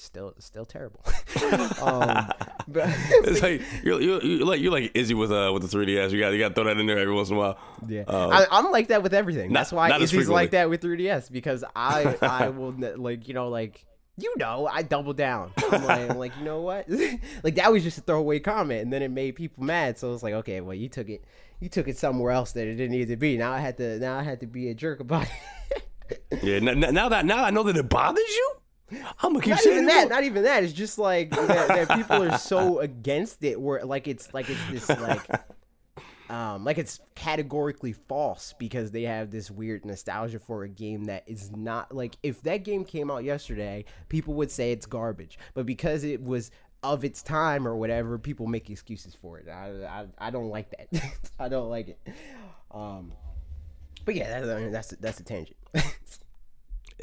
[0.00, 1.00] still still terrible.
[1.82, 2.30] um,
[2.68, 2.88] but
[3.24, 6.10] it's like you're, you're, you're like you're like Izzy with uh with the 3ds.
[6.10, 7.58] You got you got to throw that in there every once in a while.
[7.86, 9.52] Yeah, Uh, I, I'm like that with everything.
[9.52, 13.48] not- That's why Izzy's like that with 3ds because I I will like you know
[13.48, 13.84] like
[14.16, 15.52] you know I double down.
[15.70, 16.86] I'm like, I'm like you know what
[17.44, 19.98] like that was just a throwaway comment and then it made people mad.
[19.98, 21.24] So it's like okay, well you took it
[21.60, 23.36] you took it somewhere else that it didn't need to be.
[23.36, 25.26] Now I had to now I had to be a jerk about
[25.70, 25.82] it.
[26.42, 28.52] Yeah, n- n- now that now I know that it bothers you,
[28.90, 30.08] I'm gonna keep not saying even that.
[30.08, 30.10] more.
[30.10, 30.64] Not even that.
[30.64, 34.86] It's just like that, that people are so against it, where like it's like it's
[34.86, 35.28] this like,
[36.30, 41.24] um, like it's categorically false because they have this weird nostalgia for a game that
[41.26, 45.66] is not like if that game came out yesterday, people would say it's garbage, but
[45.66, 46.50] because it was
[46.82, 49.48] of its time or whatever, people make excuses for it.
[49.48, 51.02] I I, I don't like that.
[51.38, 51.98] I don't like it.
[52.70, 53.12] Um,
[54.04, 55.56] but yeah, that's, I mean, that's that's a tangent.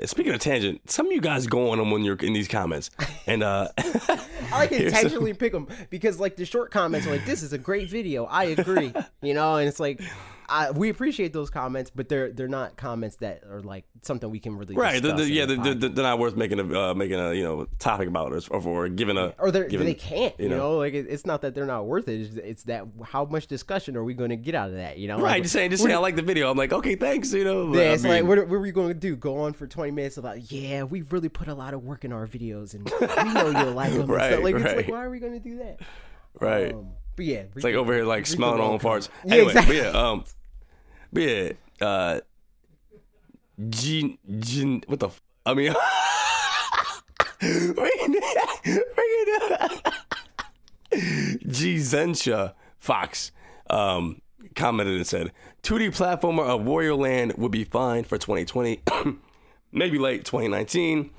[0.04, 2.90] speaking of tangent, some of you guys go on them when you're in these comments,
[3.28, 4.20] and uh, I
[4.52, 7.90] like intentionally pick them because like the short comments are like, "This is a great
[7.90, 8.26] video.
[8.26, 10.02] I agree," you know, and it's like.
[10.48, 14.40] I, we appreciate those comments, but they're they're not comments that are like something we
[14.40, 17.20] can really right, the, the, yeah, the they're, they're, not worth making a uh, making
[17.20, 20.50] a you know topic about or, or, giving a or giving, they can't, you you
[20.50, 20.78] know, know.
[20.78, 22.22] like it, it's not that they're not worth it.
[22.22, 25.08] It's, it's that how much discussion are we going to get out of that, you
[25.08, 25.16] know?
[25.16, 25.36] right.
[25.36, 26.50] Like, Just saying, just saying, I like the video.
[26.52, 27.34] I'm like, okay, thanks.
[27.34, 29.16] You know, Yeah, I it's like what, are- what are we going to do?
[29.16, 32.14] Go on for twenty minutes about yeah, we really put a lot of work in
[32.14, 34.06] our videos, and we know you'll like them.
[34.16, 34.44] Right, stuff.
[34.44, 35.80] Like it's like why are we going to do that?
[36.40, 36.74] right.
[36.74, 39.10] Um, but yeah, It's like over here, like smelling own farts.
[39.26, 39.78] Yeah, Anyway, exactly.
[39.80, 40.24] but yeah, um,
[41.14, 41.52] but yeah,
[41.88, 42.20] uh,
[43.70, 45.08] G, G, what the?
[45.08, 45.74] F- I mean,
[50.92, 53.32] G Zensha Fox
[53.70, 54.22] um
[54.56, 55.32] commented and said,
[55.64, 58.82] "2D platformer of Wario Land would be fine for 2020,
[59.72, 61.10] maybe late 2019."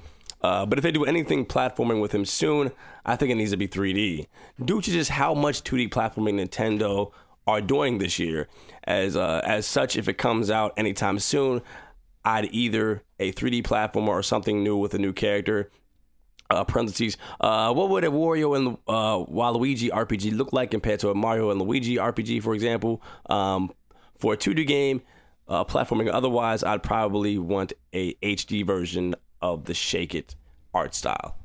[0.47, 2.71] Uh, but if they do anything platforming with him soon,
[3.05, 4.29] I think it needs to be 3D.
[4.65, 7.11] Due to just how much 2D platforming Nintendo
[7.49, 8.47] are doing this year,
[8.85, 11.63] as uh, as such, if it comes out anytime soon,
[12.25, 15.73] I'd either a 3D platformer or something new with a new character.
[16.49, 17.17] Uh, parentheses.
[17.41, 21.51] Uh, what would a Wario and uh, Waluigi RPG look like compared to a Mario
[21.51, 23.03] and Luigi RPG, for example?
[23.29, 23.73] Um,
[24.21, 25.03] for a 2D game,
[25.49, 29.17] uh, platforming otherwise, I'd probably want a HD version
[29.53, 30.35] of the Shake It
[30.75, 31.37] art style.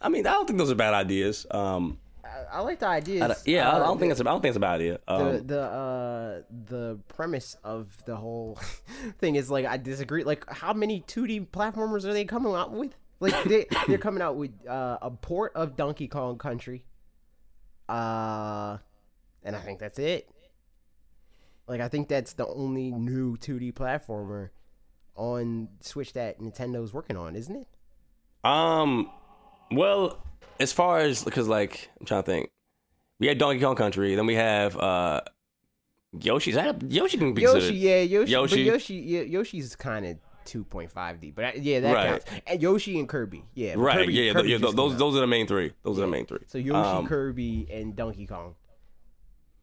[0.00, 1.46] I mean, I don't think those are bad ideas.
[1.50, 3.22] Um, I, I like the ideas.
[3.22, 4.74] I don't- yeah, I Uh, don't think that's a, I don't think it's a bad
[4.80, 4.98] idea.
[5.06, 8.58] the Um, the uh the premise of the whole
[9.18, 10.24] thing is like I disagree.
[10.24, 12.94] Like, how many 2D platformers are they coming out with?
[13.20, 16.84] Like they they're coming out with uh, a port of Donkey Kong Country,
[17.88, 18.78] uh,
[19.42, 20.28] and I think that's it.
[21.68, 24.48] Like, I think that's the only new 2D platformer
[25.20, 27.68] on Switch that Nintendo's working on, isn't it?
[28.42, 29.10] Um,
[29.70, 30.18] well,
[30.58, 32.50] as far as because like I'm trying to think,
[33.18, 35.20] we had Donkey Kong Country, then we have uh
[36.18, 36.56] Yoshi's.
[36.56, 38.56] I, Yoshi can be Yoshi, yeah, Yoshi, Yoshi.
[38.64, 42.08] but Yoshi, yeah, Yoshi's kind of 2.5D, but I, yeah, that Right.
[42.08, 42.24] counts.
[42.46, 45.26] And Yoshi and Kirby, yeah, Right, Kirby, yeah, yeah, Kirby yeah those those are the
[45.26, 45.72] main three.
[45.82, 46.40] Those are the main three.
[46.46, 48.54] So Yoshi, Um, Kirby, and Donkey Kong.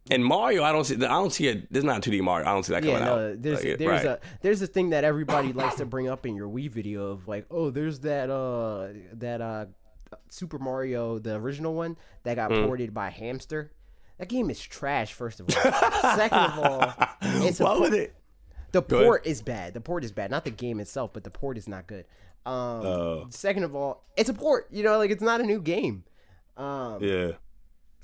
[0.10, 0.96] And Mario, I don't see.
[0.96, 1.72] I don't see it.
[1.72, 2.48] There's not a 2D Mario.
[2.48, 3.42] I don't see that Yeah, coming no, out.
[3.42, 4.06] there's Like, there's right.
[4.06, 7.28] a there's a thing that everybody likes to bring up in your Wii video of
[7.28, 9.66] like, oh, there's that uh that uh
[10.30, 12.66] Super Mario, the original one that got Mm.
[12.68, 13.72] ported by Hamster.
[14.18, 15.14] That game is trash.
[15.14, 18.16] First of all, second of all, it's a Why por- it?
[18.72, 18.90] the ahead.
[19.06, 19.74] port is bad.
[19.74, 22.06] The port is bad, not the game itself, but the port is not good.
[22.46, 23.28] Um, Oh.
[23.30, 24.68] second of all, it's a port.
[24.72, 26.04] You know, like it's not a new game.
[26.56, 27.32] Um, Yeah.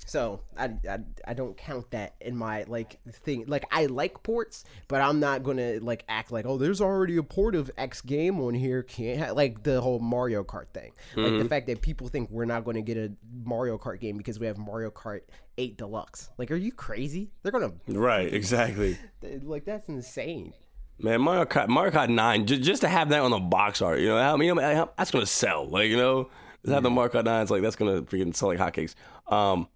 [0.06, 3.44] So I, I I don't count that in my like thing.
[3.46, 7.22] Like I like ports, but I'm not gonna like act like oh there's already a
[7.22, 8.82] port of X game on here.
[8.82, 9.32] Can't ha-.
[9.32, 10.92] like the whole Mario Kart thing.
[11.16, 11.42] Like Mm-hmm.
[11.42, 13.12] the fact that people think we're not gonna get a
[13.44, 15.20] Mario Kart game because we have Mario Kart
[15.56, 16.28] 8 Deluxe.
[16.36, 17.30] Like are you crazy?
[17.42, 18.32] They're gonna Right.
[18.32, 18.98] Exactly.
[19.42, 20.52] like that's insane.
[20.98, 23.98] Man, Mario Kart, Mario Kart Nine, just, just to have that on the box art,
[24.00, 25.66] you know, I mean, that's gonna sell.
[25.68, 26.28] Like, you know,
[26.62, 28.94] just have the Mario Kart Nine, it's like that's gonna freaking sell like hotcakes.
[29.26, 29.66] Um,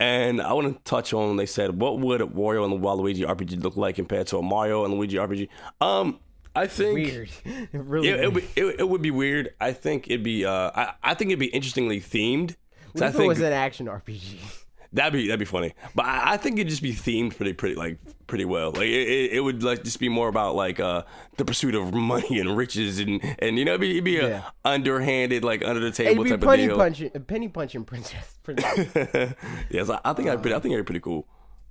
[0.00, 1.36] and I want to touch on.
[1.36, 4.42] They said, what would a Wario and the Waluigi RPG look like compared to a
[4.42, 5.48] Mario and Luigi RPG?
[5.80, 6.18] Um,
[6.56, 7.30] I think Weird.
[7.72, 8.08] really.
[8.08, 9.54] It, it, would, it, it would be weird.
[9.60, 10.44] I think it'd be.
[10.44, 12.56] Uh, I, I think it'd be interestingly themed.
[12.92, 14.38] What I if it think was an action RPG?
[14.92, 17.76] That'd be that'd be funny, but I, I think it'd just be themed pretty pretty
[17.76, 18.72] like pretty well.
[18.72, 21.04] Like it, it, would like just be more about like uh
[21.36, 24.28] the pursuit of money and riches and and you know it'd be, it'd be a
[24.28, 24.42] Yeah.
[24.64, 26.76] underhanded like under the It'd table be type penny of deal.
[26.78, 28.38] punching, penny punching princess.
[28.42, 29.34] princess.
[29.70, 31.28] yes, I, I think I'd pretty, I think it'd be pretty cool.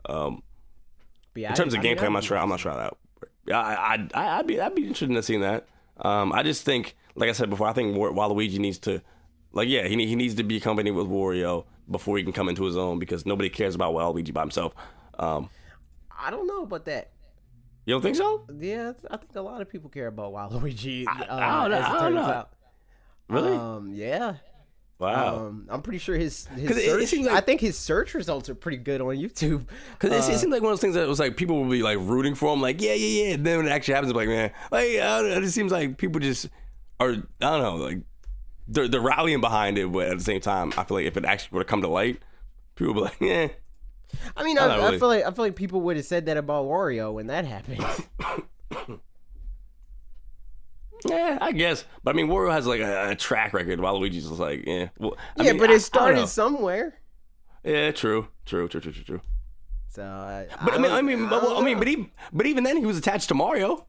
[0.07, 0.41] Um,
[1.35, 2.37] yeah, in terms I- of gameplay, I'm not sure.
[2.37, 2.93] I'm not sure how that.
[3.53, 5.67] I, I, I'd be, I'd be interested in seeing that.
[5.97, 9.01] Um, I just think, like I said before, I think Waluigi needs to,
[9.51, 12.63] like, yeah, he he needs to be accompanied with Wario before he can come into
[12.63, 14.73] his own because nobody cares about Waluigi by himself.
[15.17, 15.49] Um,
[16.17, 17.11] I don't know about that.
[17.85, 18.45] you don't think so?
[18.59, 21.05] Yeah, I think a lot of people care about Waluigi.
[21.07, 22.21] Uh, I don't know, as it I don't know.
[22.21, 22.49] out.
[23.29, 23.55] Really?
[23.57, 24.35] Um, yeah.
[24.99, 25.47] wow.
[25.47, 27.19] Um, I'm pretty sure his his 'Cause it- it search.
[27.21, 29.65] like- I think his search results are pretty good on YouTube.
[29.93, 31.69] Because it, Uh, it seemed like one of those things that was like people would
[31.71, 33.33] be like rooting for him, like yeah, yeah, yeah.
[33.35, 35.55] And then when it actually happens, it's like man, like I don't know, it just
[35.55, 36.49] seems like people just
[36.99, 37.11] are.
[37.11, 37.99] I don't know, like
[38.69, 41.25] they're they're rallying behind it, but at the same time, I feel like if it
[41.25, 42.21] actually were to come to light,
[42.75, 43.47] people would be like, yeah,
[44.37, 46.27] I mean, I I, I really- feel like I feel like people would have said
[46.27, 47.83] that about Wario when that happened.
[51.05, 51.85] yeah, I guess.
[52.03, 55.17] But I mean, Wario has like a, a track record, Waluigi's just like, yeah, well,
[55.37, 56.95] I yeah, mean, but I- I it started somewhere.
[57.63, 59.21] Yeah, true, true, true, true, true, true.
[59.89, 62.45] So uh, But I mean, I don't- mean, but, don't I mean, but he, but
[62.45, 63.85] even then, he was attached to Mario.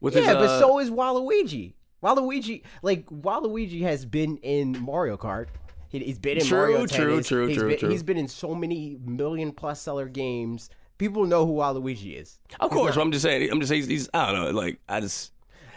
[0.00, 1.74] With yeah, his, but uh, so is Waluigi.
[2.02, 5.46] Waluigi, like Waluigi, has been in Mario Kart.
[5.88, 7.28] He, he's been in True, Mario true, Tennis.
[7.28, 7.88] true, He's true, been, true.
[7.90, 10.70] He's been in so many million plus seller games.
[10.98, 12.38] People know who Waluigi is.
[12.60, 13.50] Of course, but I'm just saying.
[13.50, 13.88] I'm just saying.
[13.88, 14.50] He's, I don't know.
[14.50, 15.32] Like I just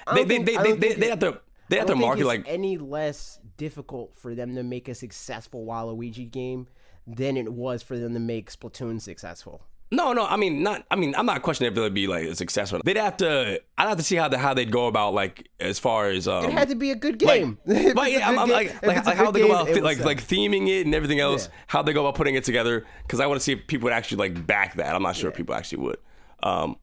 [0.06, 2.78] I they think- they, they, they, they have to they have to market like any
[2.78, 6.68] less difficult for them to make a successful Waluigi game
[7.08, 9.62] than it was for them to make Splatoon successful.
[9.92, 10.26] No, no.
[10.26, 10.86] I mean, not.
[10.90, 12.82] I mean, I'm not questioning if they'd be like a successful.
[12.84, 13.62] They'd have to.
[13.78, 16.46] I'd have to see how the, how they'd go about like as far as um.
[16.46, 17.58] It had to be a good like- game.
[17.66, 20.20] If But yeah, I'm, I'm like, like, like how they go about will like like
[20.22, 21.48] theming it and everything else.
[21.48, 21.54] Yeah.
[21.68, 23.94] How they go about putting it together because I want to see if people would
[23.94, 24.96] actually like back that.
[24.96, 25.98] I'm not sure if people actually would.
[26.42, 26.78] Um,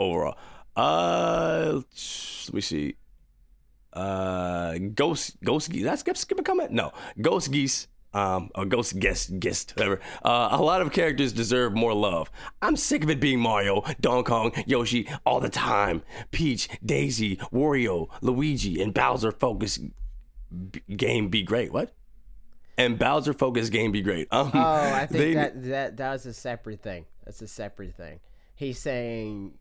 [0.00, 0.38] overall,
[0.74, 2.96] uh, let me see.
[3.92, 5.86] Uh, ghost ghost geese.
[5.86, 6.70] I skip skip a comment?
[6.70, 7.88] No, ghost geese.
[8.14, 10.00] Um, or ghost guest guest whatever.
[10.24, 12.30] Uh, a lot of characters deserve more love.
[12.62, 16.02] I'm sick of it being Mario, Donkey Kong, Yoshi all the time.
[16.30, 21.70] Peach, Daisy, Wario, Luigi, and Bowser focus b- game be great.
[21.70, 21.92] What?
[22.78, 24.26] And Bowser focus game be great.
[24.30, 24.58] Um, Oh,
[24.94, 27.04] I think they- that that that was a separate thing.
[27.24, 28.20] That's a separate thing.
[28.54, 29.52] He's saying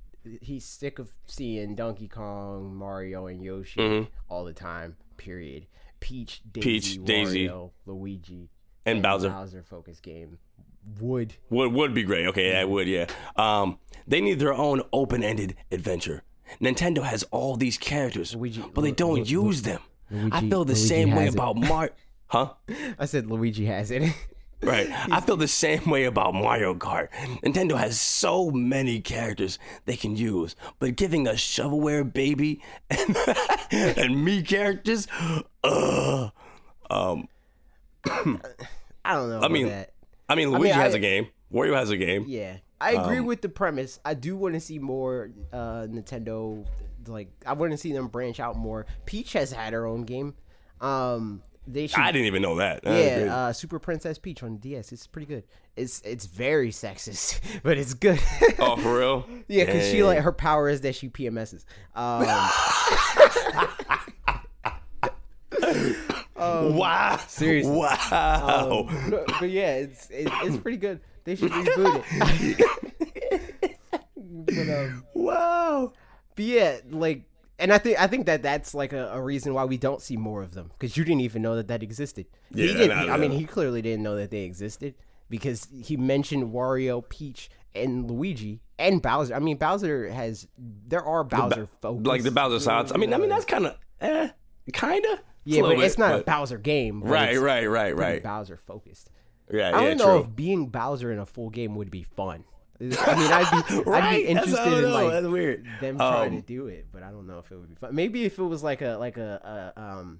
[0.42, 4.96] he's sick of seeing Donkey Kong, Mario, and Yoshi all the time.
[5.18, 5.66] Period.
[6.00, 6.62] Peach, Daisy.
[6.98, 7.52] Peach, Daisy.
[7.86, 8.50] Luigi,
[8.86, 9.30] and Bowser.
[9.30, 10.38] Bowser focus game
[11.00, 11.34] would.
[11.50, 12.28] Would would be great.
[12.28, 12.88] Okay, yeah, it would.
[12.88, 13.08] Yeah.
[13.36, 16.24] Um, they need their own open-ended adventure.
[16.62, 19.82] Nintendo has all these characters, Luigi- but they don't Lu- use them.
[20.32, 21.92] I feel the Luigi same way about Mario.
[22.28, 22.54] Huh?
[23.00, 24.04] I said Luigi has it.
[24.62, 24.89] Right.
[25.12, 27.10] I feel the same way about Mario Kart.
[27.43, 33.17] Nintendo has so many characters they can use, but giving us shovelware baby and,
[33.72, 35.08] and me characters,
[35.63, 36.30] uh,
[36.89, 37.28] um,
[38.06, 39.41] I don't know.
[39.41, 39.93] I mean, that.
[40.30, 41.28] I mean, Luigi has a game.
[41.54, 42.26] Wario has a game.
[42.28, 44.00] Yeah, I agree Um, with the premise.
[44.04, 46.65] I do want to see more uh, Nintendo.
[47.06, 48.86] Like, I want to see them branch out more.
[49.06, 50.34] Peach has had her own game.
[50.82, 52.00] Um, they should.
[52.00, 52.84] I didn't even know that.
[52.84, 53.26] Crazy.
[53.26, 54.92] yeah, uh, Super Princess Peach on DS.
[54.92, 55.44] It's pretty good.
[55.76, 58.20] It's it's very sexist, but it's good.
[58.60, 59.28] oh, for real?
[59.48, 61.66] yeah, because she like her power is that she PMSs.
[66.38, 67.20] Um, wow.
[67.28, 67.72] seriously.
[67.72, 68.88] Wow.
[69.10, 71.00] but, but yeah, it's it, it's pretty good.
[71.24, 73.78] They should reboot it.
[74.22, 75.04] but um.
[75.16, 75.94] wow.
[76.36, 77.24] But yeah, like,
[77.60, 80.17] and I think I think that that's like a, a reason why we don't see
[80.17, 82.26] more of them because you didn't even know that that existed.
[82.54, 83.08] he Yeah, didn't.
[83.08, 84.96] no, I mean, he clearly didn't know that they existed
[85.30, 89.34] because he mentioned Wario, Peach, and Luigi and Bowser.
[89.36, 92.91] I mean, Bowser has there are Bowser focus Like the Bowser sounds.
[92.91, 94.30] I mean, I mean that's kind of eh,
[94.74, 95.20] kind of.
[95.46, 97.02] yeah, but it's not a Bowser game.
[97.04, 98.24] Right, right, right, right.
[98.24, 99.10] Bowser focused.
[99.52, 100.30] Yeah, I don't know true.
[100.30, 102.43] if being Bowser in a full game would be fun.
[102.80, 105.66] I mean, I'd be, I'd be interested in like That's weird.
[105.82, 107.96] them trying Um, to do it, but I don't know if it would be fun.
[107.96, 110.20] Maybe if it was like a like a, a um,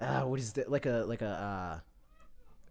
[0.00, 0.70] uh, what is that?
[0.70, 1.82] Like a like a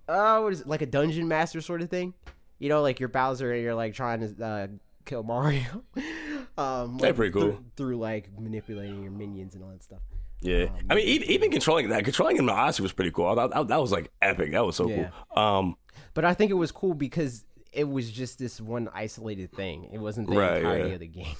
[0.09, 0.67] uh, uh, what is it?
[0.67, 2.13] Like a dungeon master sort of thing.
[2.59, 4.67] You know, like you're Bowser and you're like trying to uh,
[5.05, 5.83] kill Mario.
[6.57, 7.41] um, like, pretty cool.
[7.41, 9.99] through, through like manipulating your minions and all that stuff.
[10.41, 13.25] Yeah, I mean, even, even controlling that, controlling him in Odyssey was pretty cool.
[13.27, 14.51] I thought that, that was like epic.
[14.51, 15.09] That was so Yeah.
[15.33, 15.43] cool.
[15.43, 15.77] Um,
[16.13, 19.89] But I think it was cool because it was just this one isolated thing.
[19.91, 20.93] It wasn't the Right, entirety yeah.
[20.93, 21.35] of the game.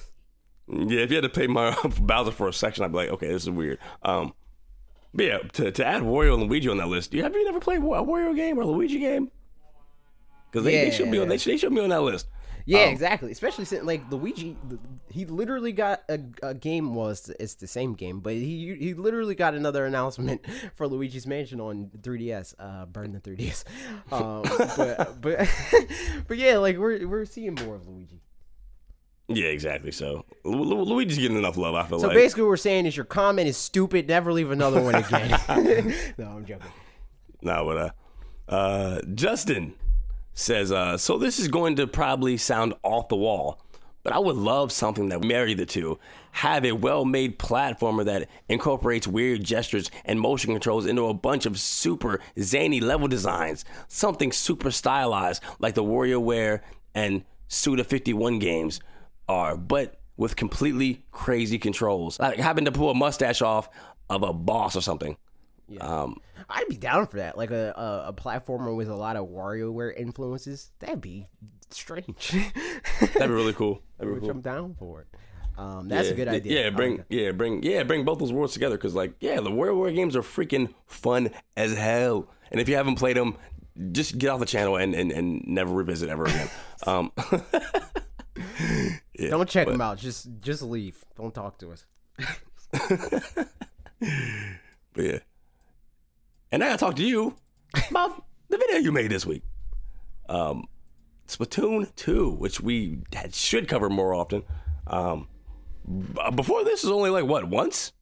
[0.90, 3.28] yeah, if you had to pay my Bowser for a section, I'd be like, okay,
[3.28, 3.78] this is weird.
[4.02, 4.34] Um,
[5.14, 7.44] but yeah, to, to add Wario and Luigi on that list, do you have you
[7.44, 9.30] never played a Wario game or a Luigi game?
[10.50, 12.28] Because they, they should be on they should, they should be on that list.
[12.68, 13.30] Yeah, Um, exactly.
[13.30, 14.56] Especially since like Luigi,
[15.08, 16.94] he literally got a, a game.
[16.96, 21.60] Well, it's, the same game, but he he literally got another announcement for Luigi's Mansion
[21.60, 22.54] on 3DS.
[22.58, 23.64] Uh, burn the 3DS.
[24.12, 24.42] Um,
[24.76, 25.48] but but
[26.28, 28.20] but yeah, like we're we're seeing more of Luigi.
[29.28, 29.90] Yeah, exactly.
[29.92, 31.74] So Lu- Lu- Luigi's getting enough love.
[31.74, 32.14] I feel So like.
[32.16, 34.06] So basically, what we're saying is your comment is stupid.
[34.08, 35.30] Never leave another one again.
[36.18, 36.70] no, I'm joking.
[37.42, 37.76] No, but
[38.48, 39.74] uh, uh, Justin
[40.36, 43.60] says, uh, so this is going to probably sound off the wall,
[44.02, 45.98] but I would love something that marry the two.
[46.32, 51.58] Have a well-made platformer that incorporates weird gestures and motion controls into a bunch of
[51.58, 53.64] super zany level designs.
[53.88, 56.60] Something super stylized like the WarioWare
[56.94, 58.80] and Suda 51 games
[59.28, 62.20] are, but with completely crazy controls.
[62.20, 63.70] Like having to pull a mustache off
[64.10, 65.16] of a boss or something.
[65.80, 67.36] Um, I'd be down for that.
[67.36, 70.70] Like a, a, a platformer with a lot of WarioWare influences.
[70.78, 71.26] That'd be
[71.70, 72.30] strange.
[73.00, 73.82] that'd be really cool.
[73.98, 74.30] That'd be Which cool.
[74.30, 75.06] I'm down for.
[75.58, 76.64] Um, that's yeah, a good idea.
[76.64, 79.50] Yeah, bring like yeah, bring yeah, bring both those worlds together because like yeah, the
[79.50, 82.28] WarioWare games are freaking fun as hell.
[82.50, 83.38] And if you haven't played them,
[83.92, 86.50] just get off the channel and and, and never revisit ever again.
[86.86, 87.10] um,
[89.18, 89.96] yeah, Don't check but- them out.
[89.98, 91.02] Just just leave.
[91.16, 91.86] Don't talk to us.
[94.00, 95.18] but yeah.
[96.52, 97.36] And I gotta talk to you
[97.90, 99.42] about the video you made this week.
[100.28, 100.64] Um,
[101.26, 104.44] Splatoon 2, which we had, should cover more often.
[104.86, 105.28] Um,
[105.86, 107.92] b- before this was only like what once?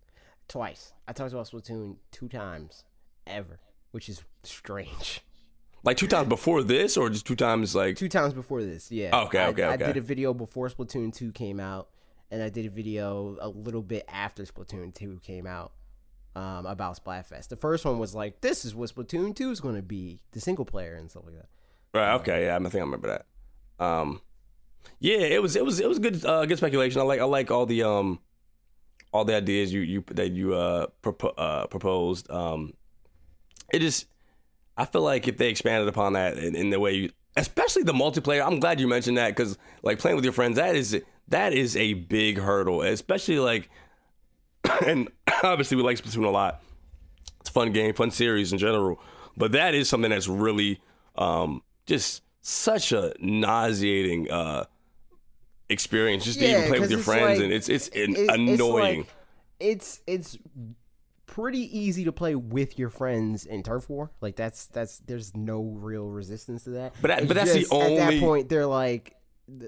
[0.49, 0.93] Twice.
[1.09, 2.85] I talked about Splatoon two times,
[3.27, 3.61] ever,
[3.93, 5.23] which is strange.
[5.83, 9.15] Like two times before this, or just two times like Two times before this, yeah.
[9.25, 9.87] Okay, I, okay, I okay.
[9.87, 11.89] did a video before Splatoon 2 came out,
[12.31, 15.73] and I did a video a little bit after Splatoon 2 came out
[16.37, 17.49] um, about Splatfest.
[17.49, 20.41] The first one was like, this is what Splatoon 2 is going to be, the
[20.41, 21.49] single player and stuff like that.
[21.93, 22.14] Right.
[22.16, 22.47] Okay.
[22.47, 22.57] Yeah.
[22.57, 23.85] I think I remember that.
[23.85, 24.20] Um,
[24.99, 25.18] yeah.
[25.18, 25.55] It was.
[25.57, 25.80] It was.
[25.80, 26.24] It was good.
[26.24, 27.01] Uh, good speculation.
[27.01, 27.20] I like.
[27.20, 28.18] I like all the um,
[29.12, 32.30] all the ideas you you that you uh, propo- uh proposed.
[32.30, 32.74] Um,
[33.72, 34.07] it just.
[34.76, 37.93] I feel like if they expanded upon that in, in the way you, especially the
[37.93, 38.45] multiplayer.
[38.45, 41.76] I'm glad you mentioned that because like playing with your friends, that is that is
[41.76, 42.82] a big hurdle.
[42.82, 43.70] Especially like,
[44.87, 45.09] and
[45.43, 46.62] obviously we like Splatoon a lot.
[47.41, 49.01] It's a fun game, fun series in general.
[49.37, 50.81] But that is something that's really
[51.16, 54.64] um, just such a nauseating uh,
[55.68, 59.01] experience just to even play with your friends, like- and it's it's it's annoying.
[59.01, 59.09] like-
[59.61, 60.39] It's it's
[61.27, 64.11] pretty easy to play with your friends in turf war.
[64.20, 66.95] Like that's that's there's no real resistance to that.
[67.03, 69.16] But that- but that's the just, at that point they're like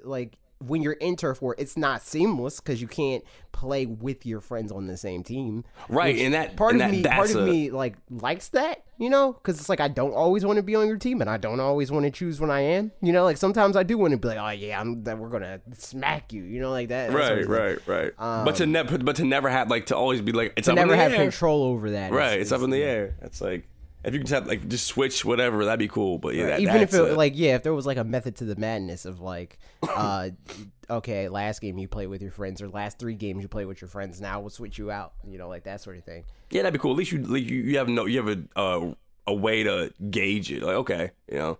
[0.04, 4.40] like when you're in turf war, it's not seamless because you can't play with your
[4.40, 5.64] friends on the same team.
[5.88, 8.82] Right, and that- part and of that- me part of a- me like likes that,
[8.98, 11.28] you know, because it's like I don't always want to be on your team, and
[11.28, 12.92] I don't always want to choose when I am.
[13.02, 15.28] You know, like sometimes I do want to be like, oh yeah, I'm that we're
[15.28, 17.12] gonna smack you, you know, like that.
[17.12, 18.12] right, right, right.
[18.16, 20.72] but to um, never, but to never have like to always be like it's To
[20.72, 21.18] up in never the have air.
[21.22, 22.12] control over that.
[22.12, 23.16] Right, it's is- up in the air.
[23.20, 23.68] That's like
[24.06, 26.18] if you can have like just switch whatever, that'd be cool.
[26.18, 28.36] But yeah, that, even if it uh, like yeah, if there was like a method
[28.36, 30.30] to the madness of like, uh,
[30.90, 33.80] okay, last game you play with your friends or last three games you play with
[33.80, 36.24] your friends, now we'll switch you out, you know, like that sort of thing.
[36.50, 36.92] yeah, that'd be cool.
[36.92, 38.94] At least you least you, you have no you have a uh,
[39.26, 40.62] a way to gauge it.
[40.62, 41.58] Like okay, you know,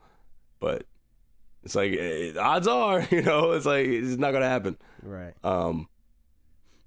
[0.61, 0.85] but
[1.65, 4.77] it's like eh, odds are, you know, it's like it's not gonna happen.
[5.03, 5.35] Right.
[5.43, 5.89] Um,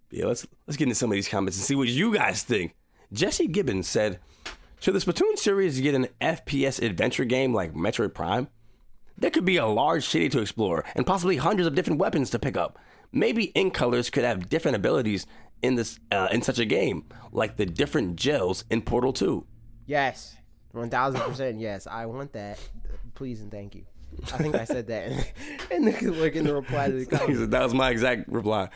[0.09, 2.75] yeah, let's let's get into some of these comments and see what you guys think.
[3.11, 4.19] Jesse Gibbons said,
[4.79, 8.47] "Should the Splatoon series get an FPS adventure game like Metroid Prime?
[9.17, 12.39] There could be a large city to explore and possibly hundreds of different weapons to
[12.39, 12.79] pick up.
[13.11, 15.25] Maybe Ink Colors could have different abilities
[15.61, 19.45] in this uh, in such a game, like the different gels in Portal 2.
[19.85, 20.37] Yes.
[20.71, 21.59] One thousand percent.
[21.59, 22.59] Yes, I want that.
[23.15, 23.85] Please and thank you.
[24.33, 25.11] I think I said that
[25.71, 27.37] in the, like in the reply to the He comment.
[27.39, 28.69] said, that was my exact reply.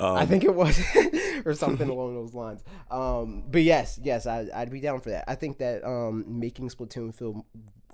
[0.00, 0.80] Um, I think it was,
[1.44, 2.62] or something along those lines.
[2.90, 5.24] Um, but yes, yes, I, I'd be down for that.
[5.26, 7.44] I think that um, making Splatoon feel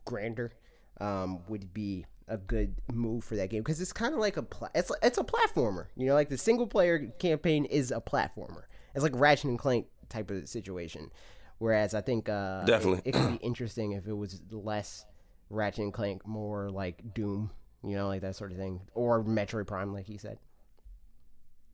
[0.05, 0.53] grander
[1.01, 4.43] um, would be a good move for that game because it's kind of like a
[4.43, 5.87] pla- it's it's a platformer.
[5.97, 8.63] You know, like the single player campaign is a platformer.
[8.95, 11.11] It's like Ratchet and Clank type of situation.
[11.59, 13.03] Whereas I think uh, Definitely.
[13.05, 15.07] it, it could be interesting if it was less
[15.51, 17.51] Ratchet and Clank, more like Doom.
[17.83, 20.39] You know, like that sort of thing, or Metroid Prime, like he said.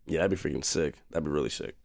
[0.06, 0.96] Yeah, that'd be freaking sick.
[1.10, 1.76] That'd be really sick.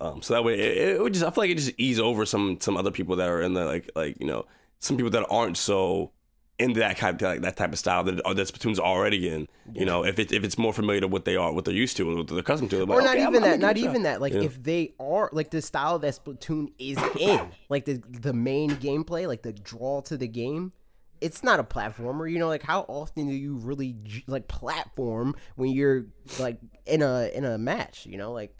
[0.00, 2.24] Um, so that way, it, it would just I feel like it just ease over
[2.24, 4.46] some some other people that are in the like like you know
[4.78, 6.12] some people that aren't so
[6.58, 9.46] into that kind of like that type of style that that Splatoon's already in.
[9.74, 11.96] You know, if it's if it's more familiar to what they are, what they're used
[11.98, 13.56] to, and what they're accustomed to, they're or like, not okay, even I'm that gonna
[13.58, 14.42] not give it a even that like Yeah.
[14.42, 19.26] if they are like the style that splatoon is in like the the main gameplay
[19.26, 20.72] like the draw to the game
[21.20, 23.96] it's not a platformer you know like how often do you really
[24.26, 26.06] like platform when you're
[26.38, 28.56] like in a in a match you know like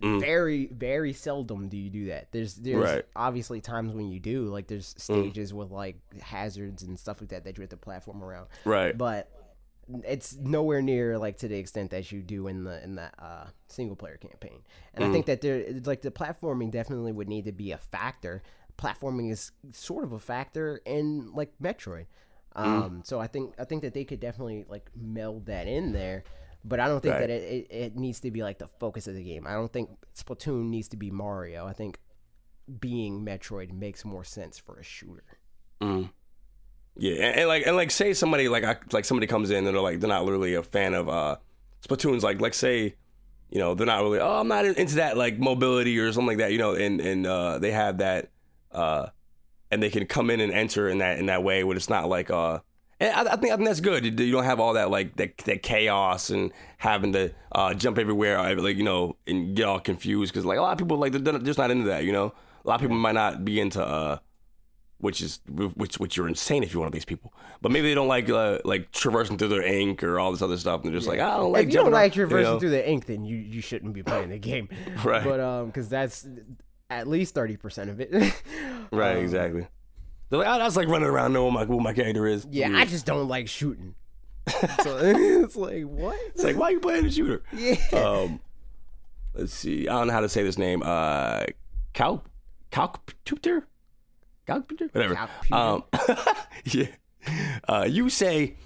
[0.00, 2.84] very very seldom do you do that there's there's Mm.
[2.84, 3.04] Right.
[3.04, 3.08] Mm.
[3.16, 7.42] obviously times when you do like there's stages with like hazards and stuff like that
[7.44, 8.96] that you have to platform around right.
[8.96, 9.28] but
[10.04, 13.46] it's nowhere near like to the extent that you do in the in that uh,
[13.68, 14.60] single player campaign.
[14.92, 17.78] And I think that there it's like the platforming definitely would need to be a
[17.78, 18.42] factor.
[18.78, 22.06] Platforming is sort of a factor in like Metroid.
[22.56, 26.24] Um, so I think I think that they could definitely like meld that in there.
[26.64, 27.20] But I don't think Right.
[27.20, 29.46] that it, it, it needs to be like the focus of the game.
[29.46, 31.66] I don't think Splatoon needs to be Mario.
[31.66, 31.98] I think
[32.80, 35.24] being Metroid makes more sense for a shooter.
[35.80, 36.10] Mm.
[36.96, 39.66] Yeah, and, and like and like say somebody like I, like somebody comes in and
[39.68, 41.36] they're like they're not literally a fan of uh
[41.86, 42.96] Splatoon's like like say
[43.50, 46.38] you know they're not really oh I'm not into that like mobility or something like
[46.38, 48.30] that you know and and uh they have that
[48.72, 49.06] uh
[49.70, 52.08] and they can come in and enter in that in that way where it's not
[52.08, 52.58] like uh
[53.00, 54.04] and I, I think I think that's good.
[54.04, 58.38] You don't have all that like that, that chaos and having to uh, jump everywhere,
[58.38, 61.12] uh, like you know, and get all confused because like a lot of people like
[61.12, 62.04] they're, they're just not into that.
[62.04, 62.32] You know,
[62.64, 64.18] a lot of people might not be into uh,
[64.98, 67.32] which is which which you're insane if you're one of these people.
[67.62, 70.58] But maybe they don't like uh, like traversing through their ink or all this other
[70.58, 70.82] stuff.
[70.82, 71.68] And they're just like, I don't like.
[71.68, 72.58] if you don't like traversing you know?
[72.58, 74.68] through the ink, then you, you shouldn't be playing the game.
[75.04, 75.22] Right.
[75.22, 76.26] But um, because that's
[76.90, 78.10] at least thirty percent of it.
[78.90, 79.66] Right, Um, exactly.
[80.30, 82.46] They're like, oh, that's like running around knowing my, who my character is.
[82.50, 83.94] Yeah, I just don't like shooting.
[84.82, 86.18] so it's like what?
[86.28, 87.42] It's like, why are you playing a shooter?
[87.52, 87.76] Yeah.
[87.92, 88.40] Um,
[89.34, 89.86] let's see.
[89.88, 90.82] I don't know how to say this name.
[90.82, 91.44] Uh,
[91.92, 92.24] Cal,
[92.72, 93.64] Calcputer,
[94.46, 95.28] Calcputer, whatever.
[95.52, 95.84] Um,
[96.64, 96.86] yeah.
[97.68, 98.56] Uh, you say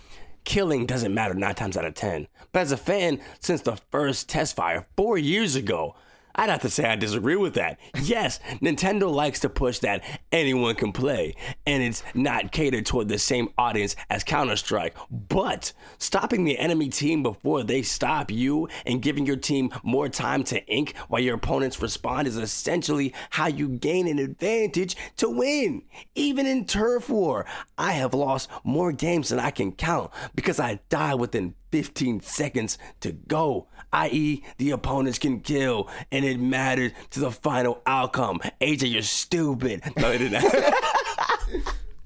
[0.45, 4.29] killing doesn't matter nine times out of ten, but as a fan since the first
[4.29, 5.97] test fire four years ago.
[6.35, 7.79] I'd have to say I disagree with that.
[8.03, 11.35] Yes, Nintendo likes to push that anyone can play,
[11.67, 14.97] and it's not catered toward the same audience as Counter Strike.
[15.11, 20.45] But stopping the enemy team before they stop you and giving your team more time
[20.45, 25.83] to ink while your opponents respond is essentially how you gain an advantage to win.
[26.15, 30.81] Even in Turf War, I have lost more games than I can count because I
[30.89, 37.21] die within 15 seconds to go, i.e., the opponents can kill, and it matters to
[37.21, 38.41] the final outcome.
[38.61, 39.83] AJ, you're stupid.
[39.97, 40.43] No, it didn't.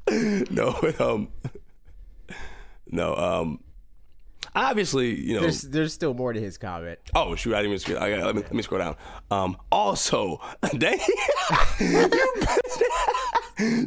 [0.51, 1.29] no, um,
[2.91, 3.61] no, um,
[4.57, 5.43] obviously, you know.
[5.43, 6.99] There's there's still more to his comment.
[7.15, 7.55] Oh shoot!
[7.55, 7.99] I didn't even scroll.
[7.99, 8.97] I got, let me let me scroll down.
[9.31, 9.57] Um.
[9.71, 10.41] Also,
[10.79, 10.99] dang,
[11.79, 12.09] you
[12.41, 12.83] pissed,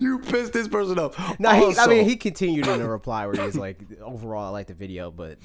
[0.02, 1.16] you pissed this person up.
[1.40, 4.68] No, he, I mean he continued in the reply where he's like, overall I like
[4.68, 5.38] the video, but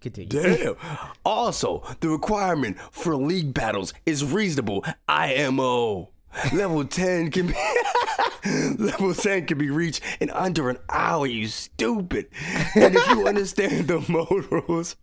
[0.00, 0.28] continue.
[0.28, 0.76] Damn.
[1.24, 4.84] Also, the requirement for league battles is reasonable.
[5.08, 6.10] IMO.
[6.52, 7.54] Level 10 can be
[8.78, 12.28] Level 10 can be reached in under an hour, you stupid.
[12.74, 14.96] And if you understand the mode rules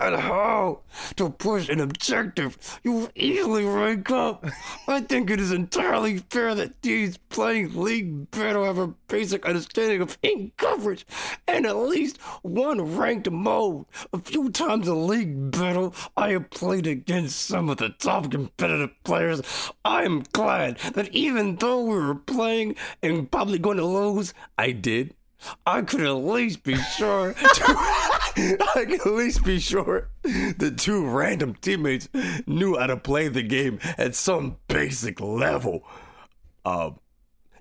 [0.00, 0.80] and how
[1.16, 4.44] to push an objective, you will easily rank up.
[4.88, 10.02] I think it is entirely fair that these playing League Battle have a basic understanding
[10.02, 11.06] of ink coverage
[11.46, 13.86] and at least one ranked mode.
[14.12, 18.90] A few times in League Battle, I have played against some of the top competitive
[19.04, 19.42] players.
[19.84, 24.72] I am glad that even though we were playing and probably going to lose, I
[24.72, 25.14] did.
[25.66, 27.34] I could at least be sure.
[28.34, 32.08] To, I could at least be sure the two random teammates
[32.46, 35.84] knew how to play the game at some basic level.
[36.64, 36.98] Um,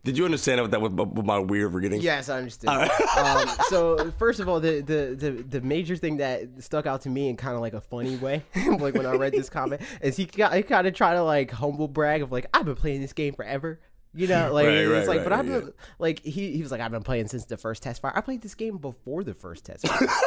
[0.04, 2.02] did you understand that with, with my weird forgetting?
[2.02, 2.92] Yes, I understand.
[3.18, 7.10] um, so first of all, the, the the the major thing that stuck out to
[7.10, 8.44] me in kind of like a funny way,
[8.80, 11.52] like when I read this comment, is he got he kind of try to like
[11.52, 13.80] humble brag of like I've been playing this game forever.
[14.14, 15.72] You know, like Right, it's right, like, right, but I've been yeah.
[15.98, 18.12] like he he was like I've been playing since the first test fire.
[18.14, 20.08] I played this game before the first test fire.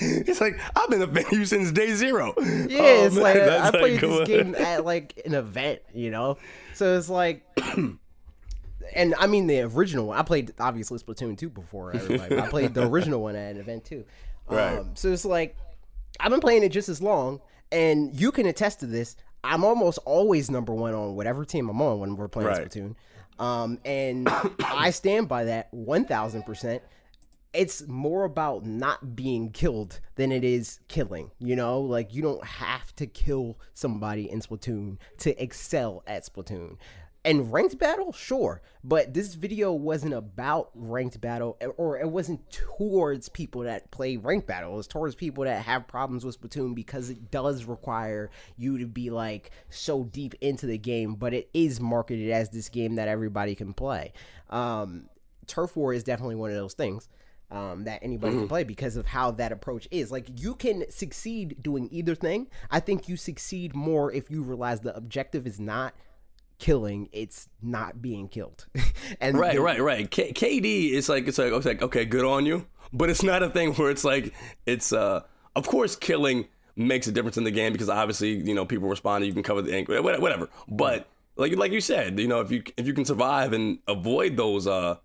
[0.00, 2.34] It's like I've been a fan of you since day zero.
[2.36, 6.10] Yeah, Oh, it's man, like I played come this game at like an event, you
[6.10, 6.36] know.
[6.74, 7.44] So it's like,
[8.94, 10.18] and I mean the original one.
[10.18, 12.38] I played obviously Splatoon two before everybody.
[12.38, 14.04] I played the original one at an event too.
[14.46, 14.78] Right.
[14.78, 15.56] Um, so it's like
[16.20, 17.40] I've been playing it just as long,
[17.72, 19.16] and you can attest to this.
[19.42, 22.68] I'm almost always number one on whatever team I'm on when we're playing Right.
[22.68, 22.94] Splatoon.
[23.38, 24.28] Um, and
[24.64, 26.82] I stand by that one thousand percent
[27.54, 31.30] it's more about not being killed than it is killing.
[31.38, 36.76] You know, like you don't have to kill somebody in Splatoon to excel at Splatoon.
[37.26, 43.30] And ranked battle, sure, but this video wasn't about ranked battle, or it wasn't towards
[43.30, 44.74] people that play ranked battle.
[44.74, 48.86] It was towards people that have problems with Splatoon because it does require you to
[48.86, 53.08] be like so deep into the game, but it is marketed as this game that
[53.08, 54.12] everybody can play.
[54.50, 55.08] Um,
[55.46, 57.08] Turf War is definitely one of those things
[57.50, 60.10] um, that anybody can play because of how that approach is.
[60.10, 62.48] Like you can succeed doing either thing.
[62.70, 65.94] I think you succeed more if you realize the objective is not
[66.64, 68.66] killing; it's not being killed.
[69.20, 70.10] and Right, right, right.
[70.10, 73.42] K- KD is like it's like it's like okay, good on you, but it's not
[73.42, 74.32] a thing where it's like
[74.64, 75.20] it's uh
[75.54, 79.26] of course killing makes a difference in the game because obviously you know people respond,
[79.26, 80.48] you can cover the ink, whatever.
[80.66, 81.06] But
[81.36, 84.66] like like you said, you know if you if you can survive and avoid those
[84.66, 84.96] uh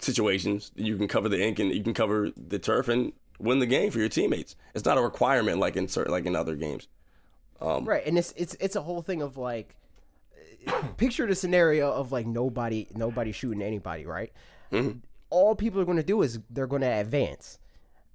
[0.00, 3.66] situations, you can cover the ink and you can cover the turf and win the
[3.66, 4.56] game for your teammates.
[4.74, 6.88] It's not a requirement like in certain like in other games.
[7.84, 9.76] right and it's it's it's a whole thing of like
[10.96, 14.32] picture the scenario of like nobody nobody shooting anybody right?
[14.72, 14.98] Mm-hmm.
[15.30, 17.58] All people are going to do is they're going to advance.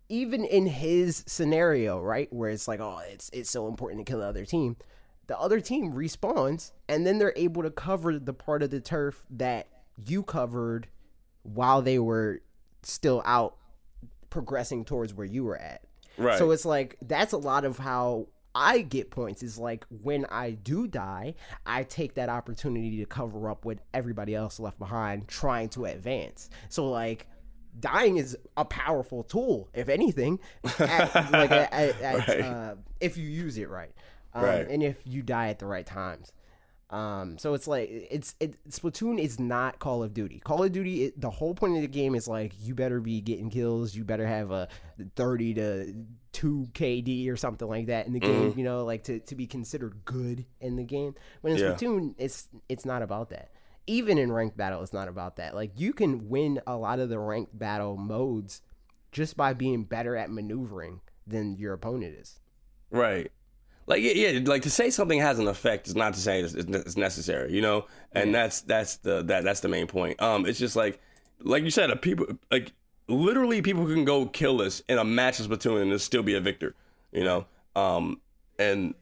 [0.08, 4.20] Even in his scenario right where it's like oh it's it's so important to kill
[4.20, 4.78] the other team
[5.28, 9.26] the other team respawns and then they're able to cover the part of the turf
[9.32, 9.68] that
[10.06, 10.88] you covered
[11.42, 12.42] while they were
[12.84, 13.56] still out
[14.30, 15.82] progressing towards where you were at.
[16.18, 16.38] Right.
[16.38, 20.52] so it's like that's a lot of how I get points is like when I
[20.52, 21.36] do die,
[21.66, 26.50] I take that opportunity to cover up what everybody else left behind trying to advance.
[26.70, 27.28] So like
[27.80, 30.40] dying is a powerful tool, if anything,
[30.80, 32.42] at, like at, at, Right.
[32.42, 33.92] uh, if you use it right,
[34.34, 34.68] um, Right.
[34.70, 36.32] and if you die at the right times.
[36.92, 40.40] Um, so it's like it's it Splatoon is not Call of Duty.
[40.44, 43.22] Call of Duty, it, the whole point of the game is like you better be
[43.22, 44.68] getting kills, you better have a
[45.16, 45.94] thirty to
[46.32, 48.54] two KD or something like that in the game.
[48.56, 51.16] You know, like to, to be considered good in the game.
[51.42, 51.74] When in Yeah.
[51.74, 53.50] Splatoon, it's it's not about that.
[53.88, 55.56] Even in ranked battle, it's not about that.
[55.56, 58.62] Like you can win a lot of the ranked battle modes
[59.12, 62.40] just by being better at maneuvering than your opponent is.
[62.92, 63.32] Right.
[63.88, 66.54] Like yeah, yeah, like to say something has an effect is not to say it's,
[66.54, 70.20] it's necessary, you know, and that's that's the that that's the main point.
[70.22, 71.00] Um, it's just like
[71.42, 72.74] like you said, a people like
[73.08, 76.42] literally people can go kill us in a match of Splatoon and still be a
[76.42, 76.74] victor,
[77.12, 77.46] you know.
[77.76, 78.22] Um,
[78.58, 78.96] and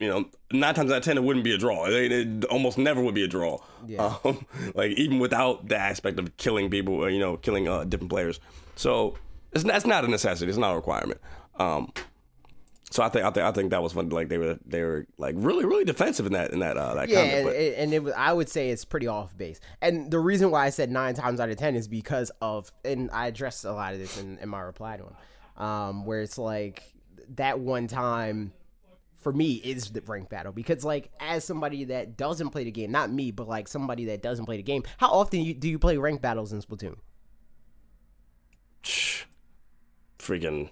[0.00, 1.86] you know, nine times out of ten it wouldn't be a draw.
[1.86, 3.58] It, it almost never would be a draw.
[3.86, 4.16] Yeah.
[4.24, 8.10] Um, like even without the aspect of killing people, or, you know, killing uh, different
[8.10, 8.40] players.
[8.74, 9.16] So
[9.52, 10.48] it's that's not a necessity.
[10.48, 11.20] It's not a requirement.
[11.56, 11.92] Um,
[12.92, 14.08] so I think I think I think that was fun.
[14.10, 17.08] Like they were they were like really really defensive in that in that uh, that
[17.08, 17.56] Yeah, comment.
[17.56, 19.58] and, and it was, I would say it's pretty off base.
[19.80, 23.10] And the reason why I said nine times out of ten is because of, and
[23.12, 26.38] I addressed a lot of this in, in my reply to him, um, where it's
[26.38, 26.82] like
[27.36, 28.52] that one time
[29.16, 32.90] for me is the rank battle because like as somebody that doesn't play the game,
[32.90, 35.78] not me, but like somebody that doesn't play the game, how often you, do you
[35.78, 36.96] play rank battles in Splatoon?
[40.18, 40.70] freaking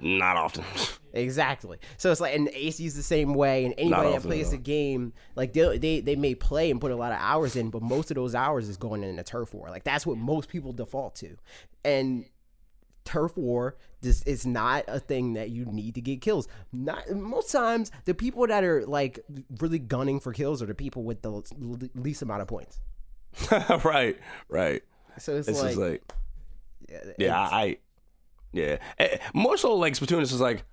[0.00, 0.64] not often.
[1.14, 1.78] Exactly.
[1.96, 5.54] So it's like, and AC's the same way, and anybody that plays the game, like
[5.54, 8.14] they, they they may play and put a lot of hours in, but most of
[8.14, 9.70] those hours is going in a turf war.
[9.70, 11.36] Like that's what most people default to,
[11.82, 12.26] and
[13.06, 16.46] turf war this is not a thing that you need to get kills.
[16.72, 19.20] Not most times the people that are like
[19.58, 21.42] really gunning for kills are the people with the
[21.94, 22.80] least amount of points.
[23.84, 24.16] right,
[24.48, 24.82] right.
[25.18, 26.12] So it's, It's like, like
[27.18, 27.76] yeah, I, I
[28.52, 28.78] yeah.
[29.34, 30.64] More so like Splatoon is just like.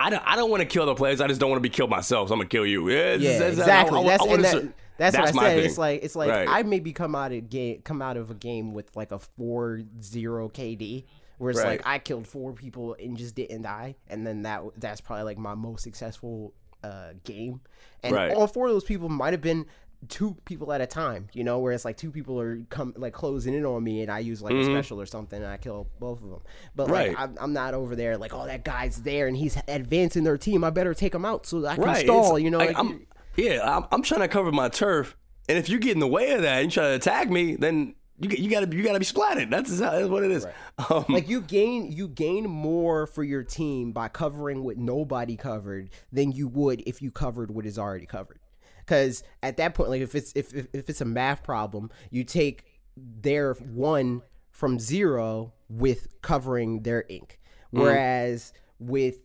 [0.00, 1.20] I don't, I don't want to kill the players.
[1.20, 2.28] I just don't want to be killed myself.
[2.28, 2.88] So I'm gonna kill you.
[2.88, 3.98] Yeah, Yeah, it's- exactly.
[3.98, 5.56] I- I- that's I that, that's, that's what I said.
[5.56, 5.64] thing.
[5.64, 6.46] It's like it's like Right.
[6.48, 10.52] I maybe come out of game come out of a game with like a 4-0
[10.52, 11.04] KD
[11.38, 15.00] where it's like I killed four people and just didn't die, and then that that's
[15.00, 16.52] probably like my most successful
[16.84, 17.60] uh, game.
[18.04, 18.32] And Right.
[18.32, 19.66] all four of those people might have been
[20.08, 23.12] two people at a time, you know, where it's like two people are come like
[23.12, 25.88] closing in on me, and I use like a special or something, and I kill
[25.98, 26.40] both of them.
[26.76, 27.20] But like Mm-hmm.
[27.20, 30.62] I'm, I'm not over there like, oh, that guy's there and he's advancing their team.
[30.62, 32.04] I better take him out so I can right.
[32.04, 32.36] stall.
[32.36, 35.16] it's- You know, like, like, I'm, yeah, I'm, I'm trying to cover my turf,
[35.48, 37.56] and if you get in the way of that and you try to attack me,
[37.56, 39.48] then you you gotta you gotta be splatted.
[39.50, 40.44] That's, how, that's what it is.
[40.90, 45.90] Um, like you gain you gain more for your team by covering what nobody covered
[46.12, 48.40] than you would if you covered what is already covered
[48.88, 52.24] because at that point like if it's if, if, if it's a math problem you
[52.24, 52.64] take
[52.96, 57.38] their one from zero with covering their ink
[57.74, 57.80] mm.
[57.80, 59.18] whereas with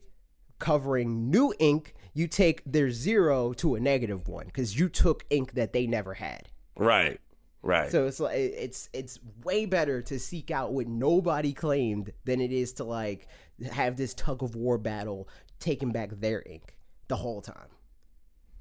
[0.60, 5.54] covering new ink you take their zero to a negative one because you took ink
[5.54, 7.20] that they never had right,
[7.62, 7.90] right.
[7.90, 12.52] so it's like it's it's way better to seek out what nobody claimed than it
[12.52, 13.28] is to like
[13.72, 15.28] have this tug of war battle
[15.60, 16.76] taking back their ink
[17.08, 17.73] the whole time.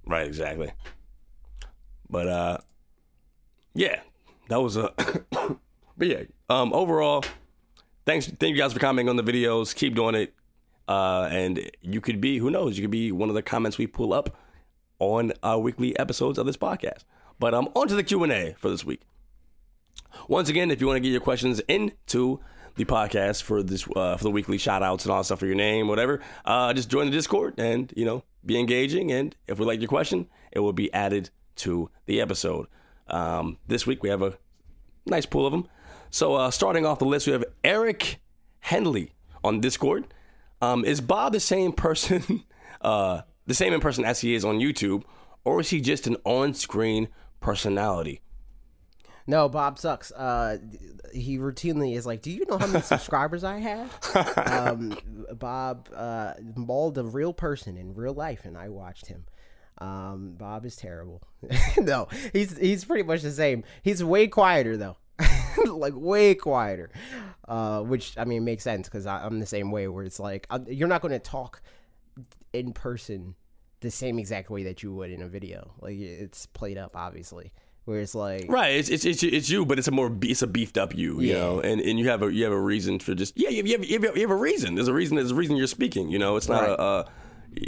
[0.05, 0.73] Right, exactly.
[2.11, 2.59] But uh
[3.75, 4.01] yeah,
[4.49, 4.93] that was a
[5.97, 7.25] but yeah, um overall,
[8.05, 9.75] thanks thank you guys for commenting on the videos.
[9.75, 10.35] Keep doing it.
[10.89, 13.87] Uh and you could be, who knows, you could be one of the comments we
[13.87, 14.37] pull up
[14.99, 17.05] on our weekly episodes of this podcast.
[17.39, 19.03] But um on to the Q&A for this week.
[20.29, 22.41] Once again, if you want to get your questions into
[22.77, 25.47] the podcast for this uh, for the weekly shout outs and all that stuff for
[25.47, 29.13] your name, whatever, uh, just join the Discord and you know be engaging.
[29.13, 32.67] And if we like your question, it will be added to the episode.
[33.09, 34.39] Um, this week we have a
[35.07, 35.69] nice pool of them.
[36.11, 38.21] So uh, starting off the list, we have Eric
[38.61, 39.13] Henley
[39.43, 40.07] on Discord.
[40.61, 42.45] Um, is Bob the same person,
[42.81, 45.03] uh, the same in person as he is on YouTube,
[45.45, 47.09] or is he just an on-screen
[47.41, 48.21] personality?
[49.27, 50.11] No, Bob sucks.
[50.13, 50.59] Uh,
[51.13, 54.99] he routinely is like, "Do you know how many subscribers I have?" Um,
[55.35, 59.25] Bob uh, mauled a real person in real life, and I watched him.
[59.79, 61.23] Um, Bob is terrible.
[61.79, 63.65] no, he's he's pretty much the same.
[63.83, 64.97] He's way quieter though,
[65.67, 66.91] like way quieter.
[67.47, 69.89] Uh, which I mean makes sense because I'm the same way.
[69.89, 71.63] Where it's like i you're not going to talk
[72.53, 73.35] in person
[73.81, 75.73] the same exact way that you would in a video.
[75.81, 77.53] Like it's played up, obviously.
[77.85, 80.47] Where it's like Right, it's it's it's, it's you, but it's a more it's a
[80.47, 81.39] beefed up you, you Yeah.
[81.41, 83.67] know, and, and you have a you have a reason for just yeah you have,
[83.67, 84.75] you have, you have, a reason.
[84.77, 85.17] There's a reason.
[85.17, 86.09] There's a reason you're speaking.
[86.09, 87.05] You know, it's not a uh,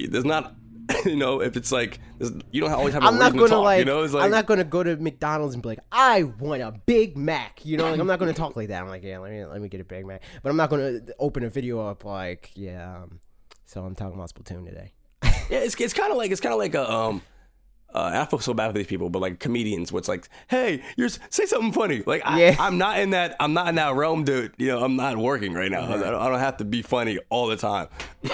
[0.08, 0.54] there's not
[1.06, 1.98] you know if it's like
[2.52, 3.64] you don't always have a I'm not gonna to talk.
[3.64, 6.24] like, you know, it's like I'm not gonna go to McDonald's and be like, I
[6.24, 7.64] want a Big Mac.
[7.64, 8.82] You know, like I'm not gonna talk like that.
[8.82, 10.22] I'm like, yeah, let me let me get a Big Mac.
[10.42, 12.98] But I'm not gonna open a video up like, yeah.
[13.02, 13.20] Um,
[13.64, 14.92] so I'm talking about Splatoon today.
[15.50, 17.22] Yeah, it's it's kind of like it's kind of like a um.
[17.95, 21.09] Uh, I feel so bad for these people, but like comedians, what's like, "Hey, you're
[21.09, 22.57] say something funny." Like, I, Yeah.
[22.59, 23.36] I'm not in that.
[23.38, 24.53] I'm not in that realm, dude.
[24.59, 25.82] You know, I'm not working right now.
[25.84, 27.88] I, don't, I don't have to be funny all the time.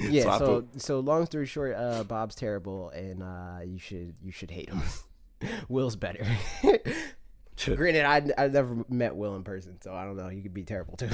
[0.00, 0.28] Yeah.
[0.30, 4.30] I So feel- so, long story short, uh, Bob's terrible, and uh, you should you
[4.30, 4.82] should hate him.
[5.68, 6.26] Will's better.
[7.64, 10.28] Granted, I I never met Will in person, so I don't know.
[10.28, 11.08] He could be terrible too.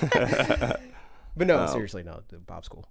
[0.00, 2.22] but no, seriously, no.
[2.46, 2.88] Bob's cool.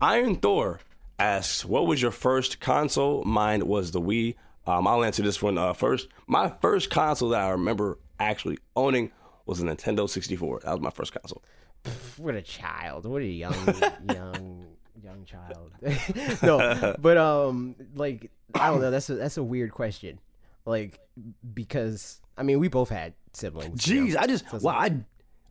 [0.00, 0.80] Iron Thor
[1.18, 3.24] asks, "What was your first console?
[3.24, 4.36] Mine was the Wii."
[4.66, 6.08] Um, I'll answer this one uh, first.
[6.26, 9.12] My first console that I remember actually owning
[9.46, 10.60] was a Nintendo 64.
[10.64, 11.42] That was my first console.
[12.16, 13.54] what a child what a young
[14.12, 14.66] young
[15.00, 15.70] young child
[16.42, 20.18] no but um like i don't know that's a that's a weird question
[20.64, 20.98] like
[21.54, 24.06] because i mean we both had siblings you know?
[24.08, 24.98] Jeez, I just well, I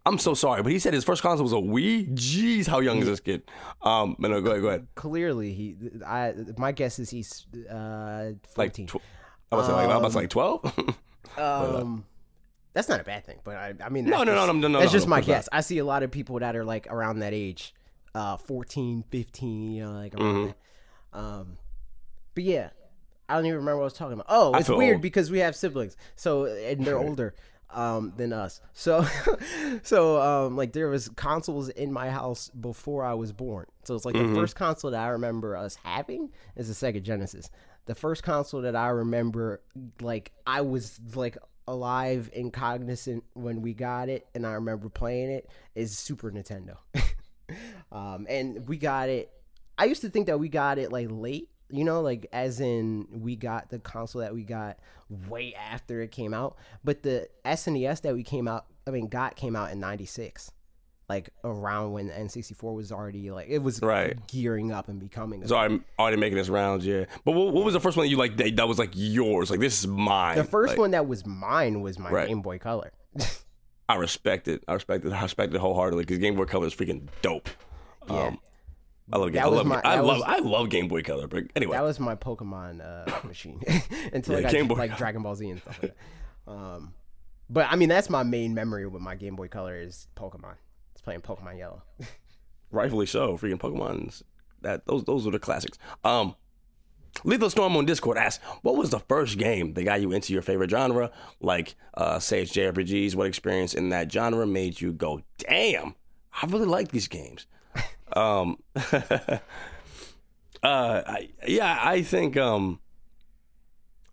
[0.07, 2.13] I'm so sorry, but he said his first console was a Wii.
[2.13, 3.41] Jeez, how young is this kid?
[3.81, 4.87] Um, but no, go ahead, go ahead.
[4.95, 5.75] clearly he
[6.05, 9.03] i my guess is he's uh 14 Like, tw-
[9.51, 10.95] I was like, I was like 12.
[11.37, 12.05] um
[12.73, 14.79] that's not a bad thing but i, I mean No, no, no, no, no, no,
[14.79, 15.33] that's no, just of my course not.
[15.35, 17.73] guess i see a lot of people that are like around that age
[18.13, 20.45] uh 14 15 you know like around Mm-hmm.
[21.13, 21.57] that um
[22.35, 22.69] but yeah
[23.27, 25.01] i don't even remember what i was talking about oh it's weird old.
[25.01, 27.33] because we have siblings so and they're older
[27.75, 28.61] um than us.
[28.73, 29.05] So
[29.83, 33.65] so um like there was consoles in my house before i was born.
[33.83, 34.33] So it's like Mm-hmm.
[34.33, 37.49] the first console that i remember us having is the sega genesis.
[37.85, 39.61] The first console that i remember
[40.01, 45.29] like i was like alive and cognizant when we got it and i remember playing
[45.31, 46.77] it is super nintendo.
[47.91, 49.31] Um and we got it
[49.77, 53.07] i used to think that we got it like late you know like as in
[53.11, 54.77] we got the console that we got
[55.29, 59.35] way after it came out but the snes that we came out i mean got
[59.35, 60.51] came out in 96
[61.09, 64.15] like around when the n64 was already like it was Right.
[64.27, 67.05] gearing up and becoming a so I'm already making this rounds, yeah.
[67.23, 69.51] But what, what was the first one that you like that, that was like yours?
[69.51, 70.35] Like this is mine.
[70.35, 72.27] the first Like, one that was mine was my Right.
[72.27, 72.91] game boy color
[73.87, 74.63] I respect it.
[74.67, 75.13] I respect it.
[75.13, 77.49] I respect it wholeheartedly because Game Boy Color is freaking dope.
[78.09, 78.15] Yeah.
[78.29, 78.39] Um,
[79.11, 79.41] I love Game.
[79.43, 79.65] I love.
[79.67, 80.17] my- I love.
[80.19, 81.27] was- I love Game Boy Color.
[81.27, 83.61] But anyway, that was my pokemon uh machine
[84.13, 85.95] until Yeah, i got Boy like dragon ball z and stuff like
[86.47, 86.93] that um
[87.49, 90.55] but i mean that's my main memory with my game boy color is pokemon
[90.93, 91.83] it's playing pokemon yellow
[92.71, 93.37] rightfully so.
[93.37, 94.23] Freaking Pokemon's
[94.61, 95.77] that those those are the classics.
[96.03, 96.35] Um,
[97.23, 100.41] Lethal Storm on Discord asks, "What was the first game that got you into your
[100.41, 101.11] favorite genre?
[101.39, 103.15] Like, uh, say it's JRPGs.
[103.15, 105.95] What experience in that genre made you go, damn,
[106.41, 107.45] I really like these games?"
[108.13, 109.39] Um, uh,
[110.63, 112.79] I, yeah, I think um,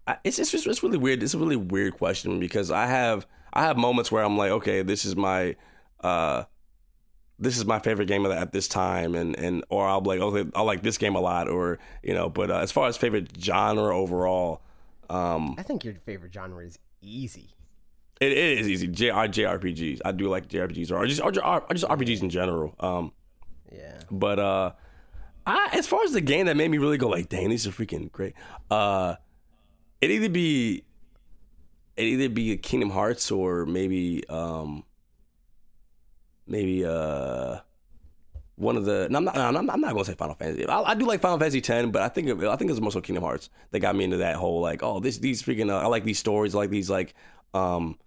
[0.06, 1.22] I, it's it's just it's really weird.
[1.22, 4.82] It's a really weird question because I have I have moments where I'm like, okay,
[4.82, 5.56] this is my
[6.00, 6.44] uh
[7.38, 10.10] this is my favorite game of the, at this time, and and or I'll be
[10.10, 12.28] like, okay, I like this game a lot, or you know.
[12.28, 14.62] But uh, as far as favorite genre overall,
[15.10, 17.54] um, i think your favorite genre is easy
[18.22, 18.86] it, is easy.
[18.86, 22.30] J, R- JRPGs, I do like JRPGs, or just or just, or just RPGs in
[22.30, 22.74] general.
[22.78, 23.12] Um,
[23.74, 24.72] yeah but uh,
[25.46, 27.70] I, as far as the game that made me really go like, dang, these are
[27.70, 28.34] freaking great.
[28.70, 29.16] Uh,
[30.00, 30.84] it either be
[31.96, 34.84] it either be Kingdom Hearts or maybe um
[36.46, 37.58] maybe uh
[38.56, 40.66] one of the no, I'm not no, I'm not, I'm not gonna say Final Fantasy.
[40.66, 43.00] I, I do like Final Fantasy X, but I think it- I think it's so
[43.00, 45.86] Kingdom Hearts that got me into that whole like oh this these freaking uh, I
[45.86, 47.14] like these stories I like these like
[47.54, 47.98] um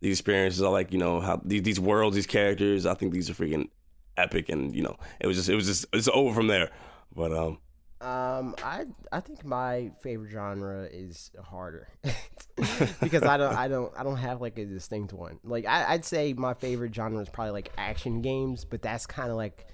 [0.00, 3.30] these experiences I like you know how these these worlds these characters I think these
[3.30, 3.68] are freaking
[4.16, 6.70] epic and you know it was just it was just it's over from there.
[7.14, 7.58] But um
[8.00, 11.88] Um, I I think my favorite genre is harder
[13.00, 15.38] because I don't I don't I don't have like a distinct one.
[15.44, 19.30] Like I, I'd say my favorite genre is probably like action games, but that's kind
[19.30, 19.66] of like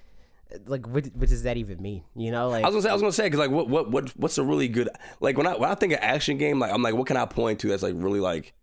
[0.66, 2.04] like what what does that even mean?
[2.14, 3.90] You know, like I was gonna say I was gonna say because like what what
[3.90, 4.88] what what's a really good
[5.20, 7.26] like when I when I think of action game like I'm like what can I
[7.26, 8.54] point to that's like really like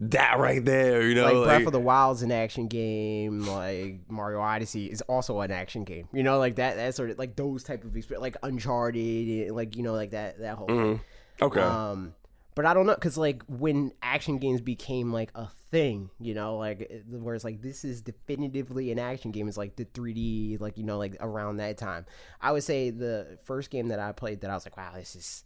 [0.00, 3.46] that right there you know like like, Breath of the Wild's an action game.
[3.46, 6.08] Like Mario Odyssey is also an action game.
[6.12, 9.52] You know, like that that sort of like those type of experience, like Uncharted, eh,
[9.52, 10.66] like you know, like that that whole.
[10.66, 10.76] thing.
[10.76, 11.44] Mm-hmm.
[11.44, 12.14] okay Um,
[12.54, 16.56] but I don't know, cause like when action games became like a thing, you know,
[16.56, 19.48] like eh, where it's like this is definitively an action game.
[19.48, 22.06] Is like the 3D, like you know, like around that time.
[22.40, 25.14] I would say the first game that I played that I was like, wow, this
[25.14, 25.44] is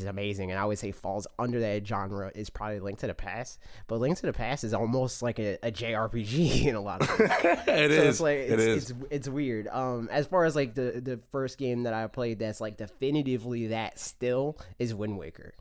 [0.00, 3.14] is amazing, and I would say falls under that genre is probably Link to the
[3.14, 3.58] Past.
[3.86, 7.18] But Link to the Past is almost like a, a JRPG in a lot of
[7.18, 7.30] ways.
[7.42, 9.68] it so is it's like it it's, is it's it's weird.
[9.68, 13.68] Um, as far as like the the first game that I played that's like definitively
[13.68, 15.54] that still is Wind Waker.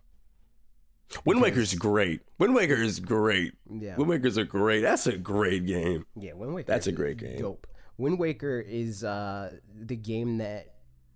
[1.26, 5.66] Wind Waker's great Wind Waker is great Yeah, Wind Waker's a great that's a great
[5.66, 6.72] game yeah, Wind Waker.
[6.72, 7.40] That's a great game.
[7.40, 7.68] Dope.
[7.98, 10.71] Wind Waker is uh the game that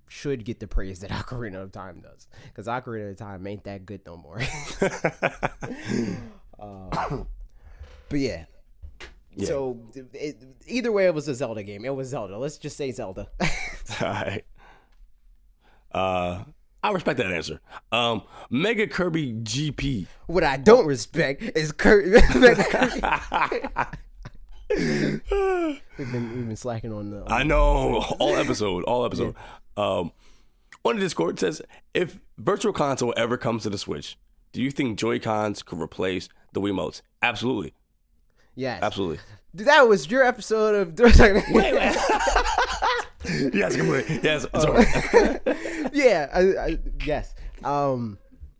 [0.07, 3.85] should get the praise that Ocarina of Time does, because Ocarina of Time ain't that
[3.85, 4.39] good no more.
[6.59, 7.07] uh,
[8.09, 8.45] but yeah.
[9.37, 9.47] Yeah.
[9.47, 9.79] So
[10.13, 11.83] it, either way, it was a Zelda game.
[11.83, 12.37] It was Zelda.
[12.37, 13.27] Let's just say Zelda.
[13.41, 14.45] All right.
[15.91, 16.43] Uh,
[16.81, 17.59] I respect that answer.
[17.91, 20.07] Um, Mega Kirby GP.
[20.27, 22.05] what I don't respect is Kurt.
[24.75, 25.21] we've
[26.11, 27.23] been we've been slacking on the.
[27.27, 29.33] I know all episode, all episode.
[29.77, 30.11] Um,
[30.83, 31.61] on the Discord says
[31.93, 34.17] if Virtual Console ever comes to the Switch,
[34.51, 37.01] do you think Joy Cons could replace the Wiimotes?
[37.21, 37.73] Absolutely,
[38.55, 39.19] yes, absolutely.
[39.55, 40.99] Dude, that was your episode of.
[40.99, 41.17] yes,
[43.77, 44.19] completely.
[44.21, 45.41] Yes, all right.
[45.93, 47.33] yeah, I, I, yes.
[47.63, 48.17] Um,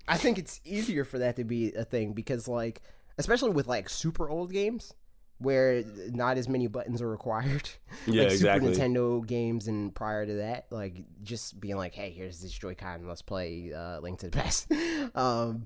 [0.08, 2.82] I think it's easier for that to be a thing because, like,
[3.18, 4.94] especially with like super old games
[5.40, 7.70] where not as many buttons are required.
[8.08, 8.74] Yeah, like exactly.
[8.74, 13.08] Super Nintendo games and prior to that, like just being like, "Hey, here's this Joy-Con,
[13.08, 14.72] let's play uh, Link to the Past,"
[15.16, 15.66] um,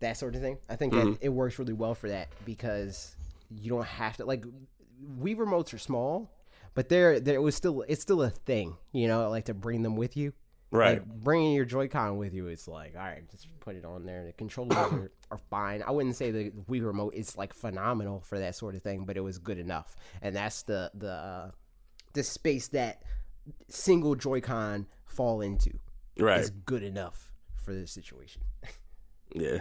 [0.00, 0.58] that sort of thing.
[0.68, 1.12] I think Mm-hmm.
[1.12, 3.16] that it works really well for that because
[3.50, 4.44] you don't have to like.
[5.18, 6.30] Wii remotes are small,
[6.74, 7.36] but they're there.
[7.36, 10.34] It was still it's still a thing, you know, like to bring them with you.
[10.70, 10.98] Right.
[10.98, 14.24] Like bringing your Joy-Con with you, it's like, all right, just put it on there.
[14.24, 15.82] The controllers are, are fine.
[15.82, 19.16] I wouldn't say the Wii remote is like phenomenal for that sort of thing, but
[19.16, 19.96] it was good enough.
[20.22, 21.50] And that's the the uh,
[22.12, 23.02] the space that
[23.68, 25.78] single Joy-Con fall into
[26.18, 26.40] right.
[26.40, 28.42] is good enough for this situation.
[29.32, 29.60] Yeah.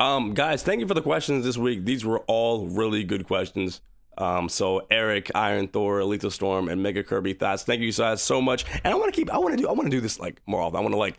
[0.00, 1.84] Um, guys, thank you for the questions this week.
[1.84, 3.80] These were all really good questions.
[4.18, 7.62] Um, so Eric, Iron Thor, Lethal Storm, and Mega Kirby thoughts.
[7.64, 8.64] Thank you guys so much.
[8.84, 9.30] And I want to keep.
[9.32, 9.68] I want to do.
[9.68, 10.76] I want to do this like more often.
[10.76, 11.18] I want to like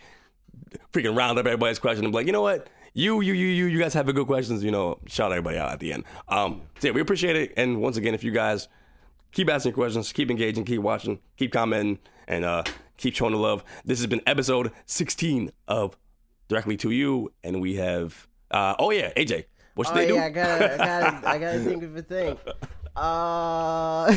[0.92, 2.70] freaking round up everybody's question and be like, you know what?
[2.94, 4.64] You, you, you, you, you guys have a good questions.
[4.64, 6.04] You know, shout everybody out at the end.
[6.28, 7.54] Um, so yeah, we appreciate it.
[7.56, 8.68] And once again, if you guys
[9.32, 12.64] keep asking questions, keep engaging, keep watching, keep commenting, and uh,
[12.98, 13.64] keep showing the love.
[13.86, 15.96] This has been episode 16 of
[16.48, 18.28] Directly to You, and we have.
[18.50, 19.46] Uh, oh yeah, AJ,
[19.76, 20.16] what should Oh they do?
[20.16, 22.38] yeah, I gotta, I gotta, I gotta think of a thing.
[22.98, 24.06] Uh,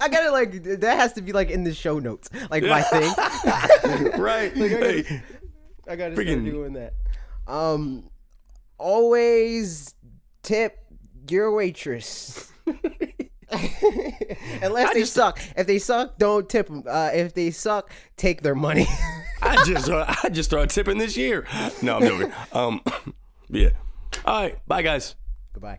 [0.00, 3.12] I gotta like that has to be like in the show notes, like my thing.
[4.20, 4.52] right.
[4.56, 5.22] Like, I gotta- Hey,
[5.88, 6.94] I gotta start doing that.
[7.46, 8.08] Um,
[8.78, 9.94] always
[10.42, 10.78] tip
[11.28, 12.50] your waitress.
[14.62, 15.38] Unless they suck.
[15.56, 16.84] If they suck, don't tip them.
[16.88, 18.86] Uh, if they suck, take their money.
[19.42, 21.46] I just I just started tipping this year.
[21.82, 22.32] No, I'm joking.
[22.52, 22.80] Um,
[23.48, 23.70] yeah.
[24.24, 25.14] All right, bye guys.
[25.52, 25.78] Goodbye.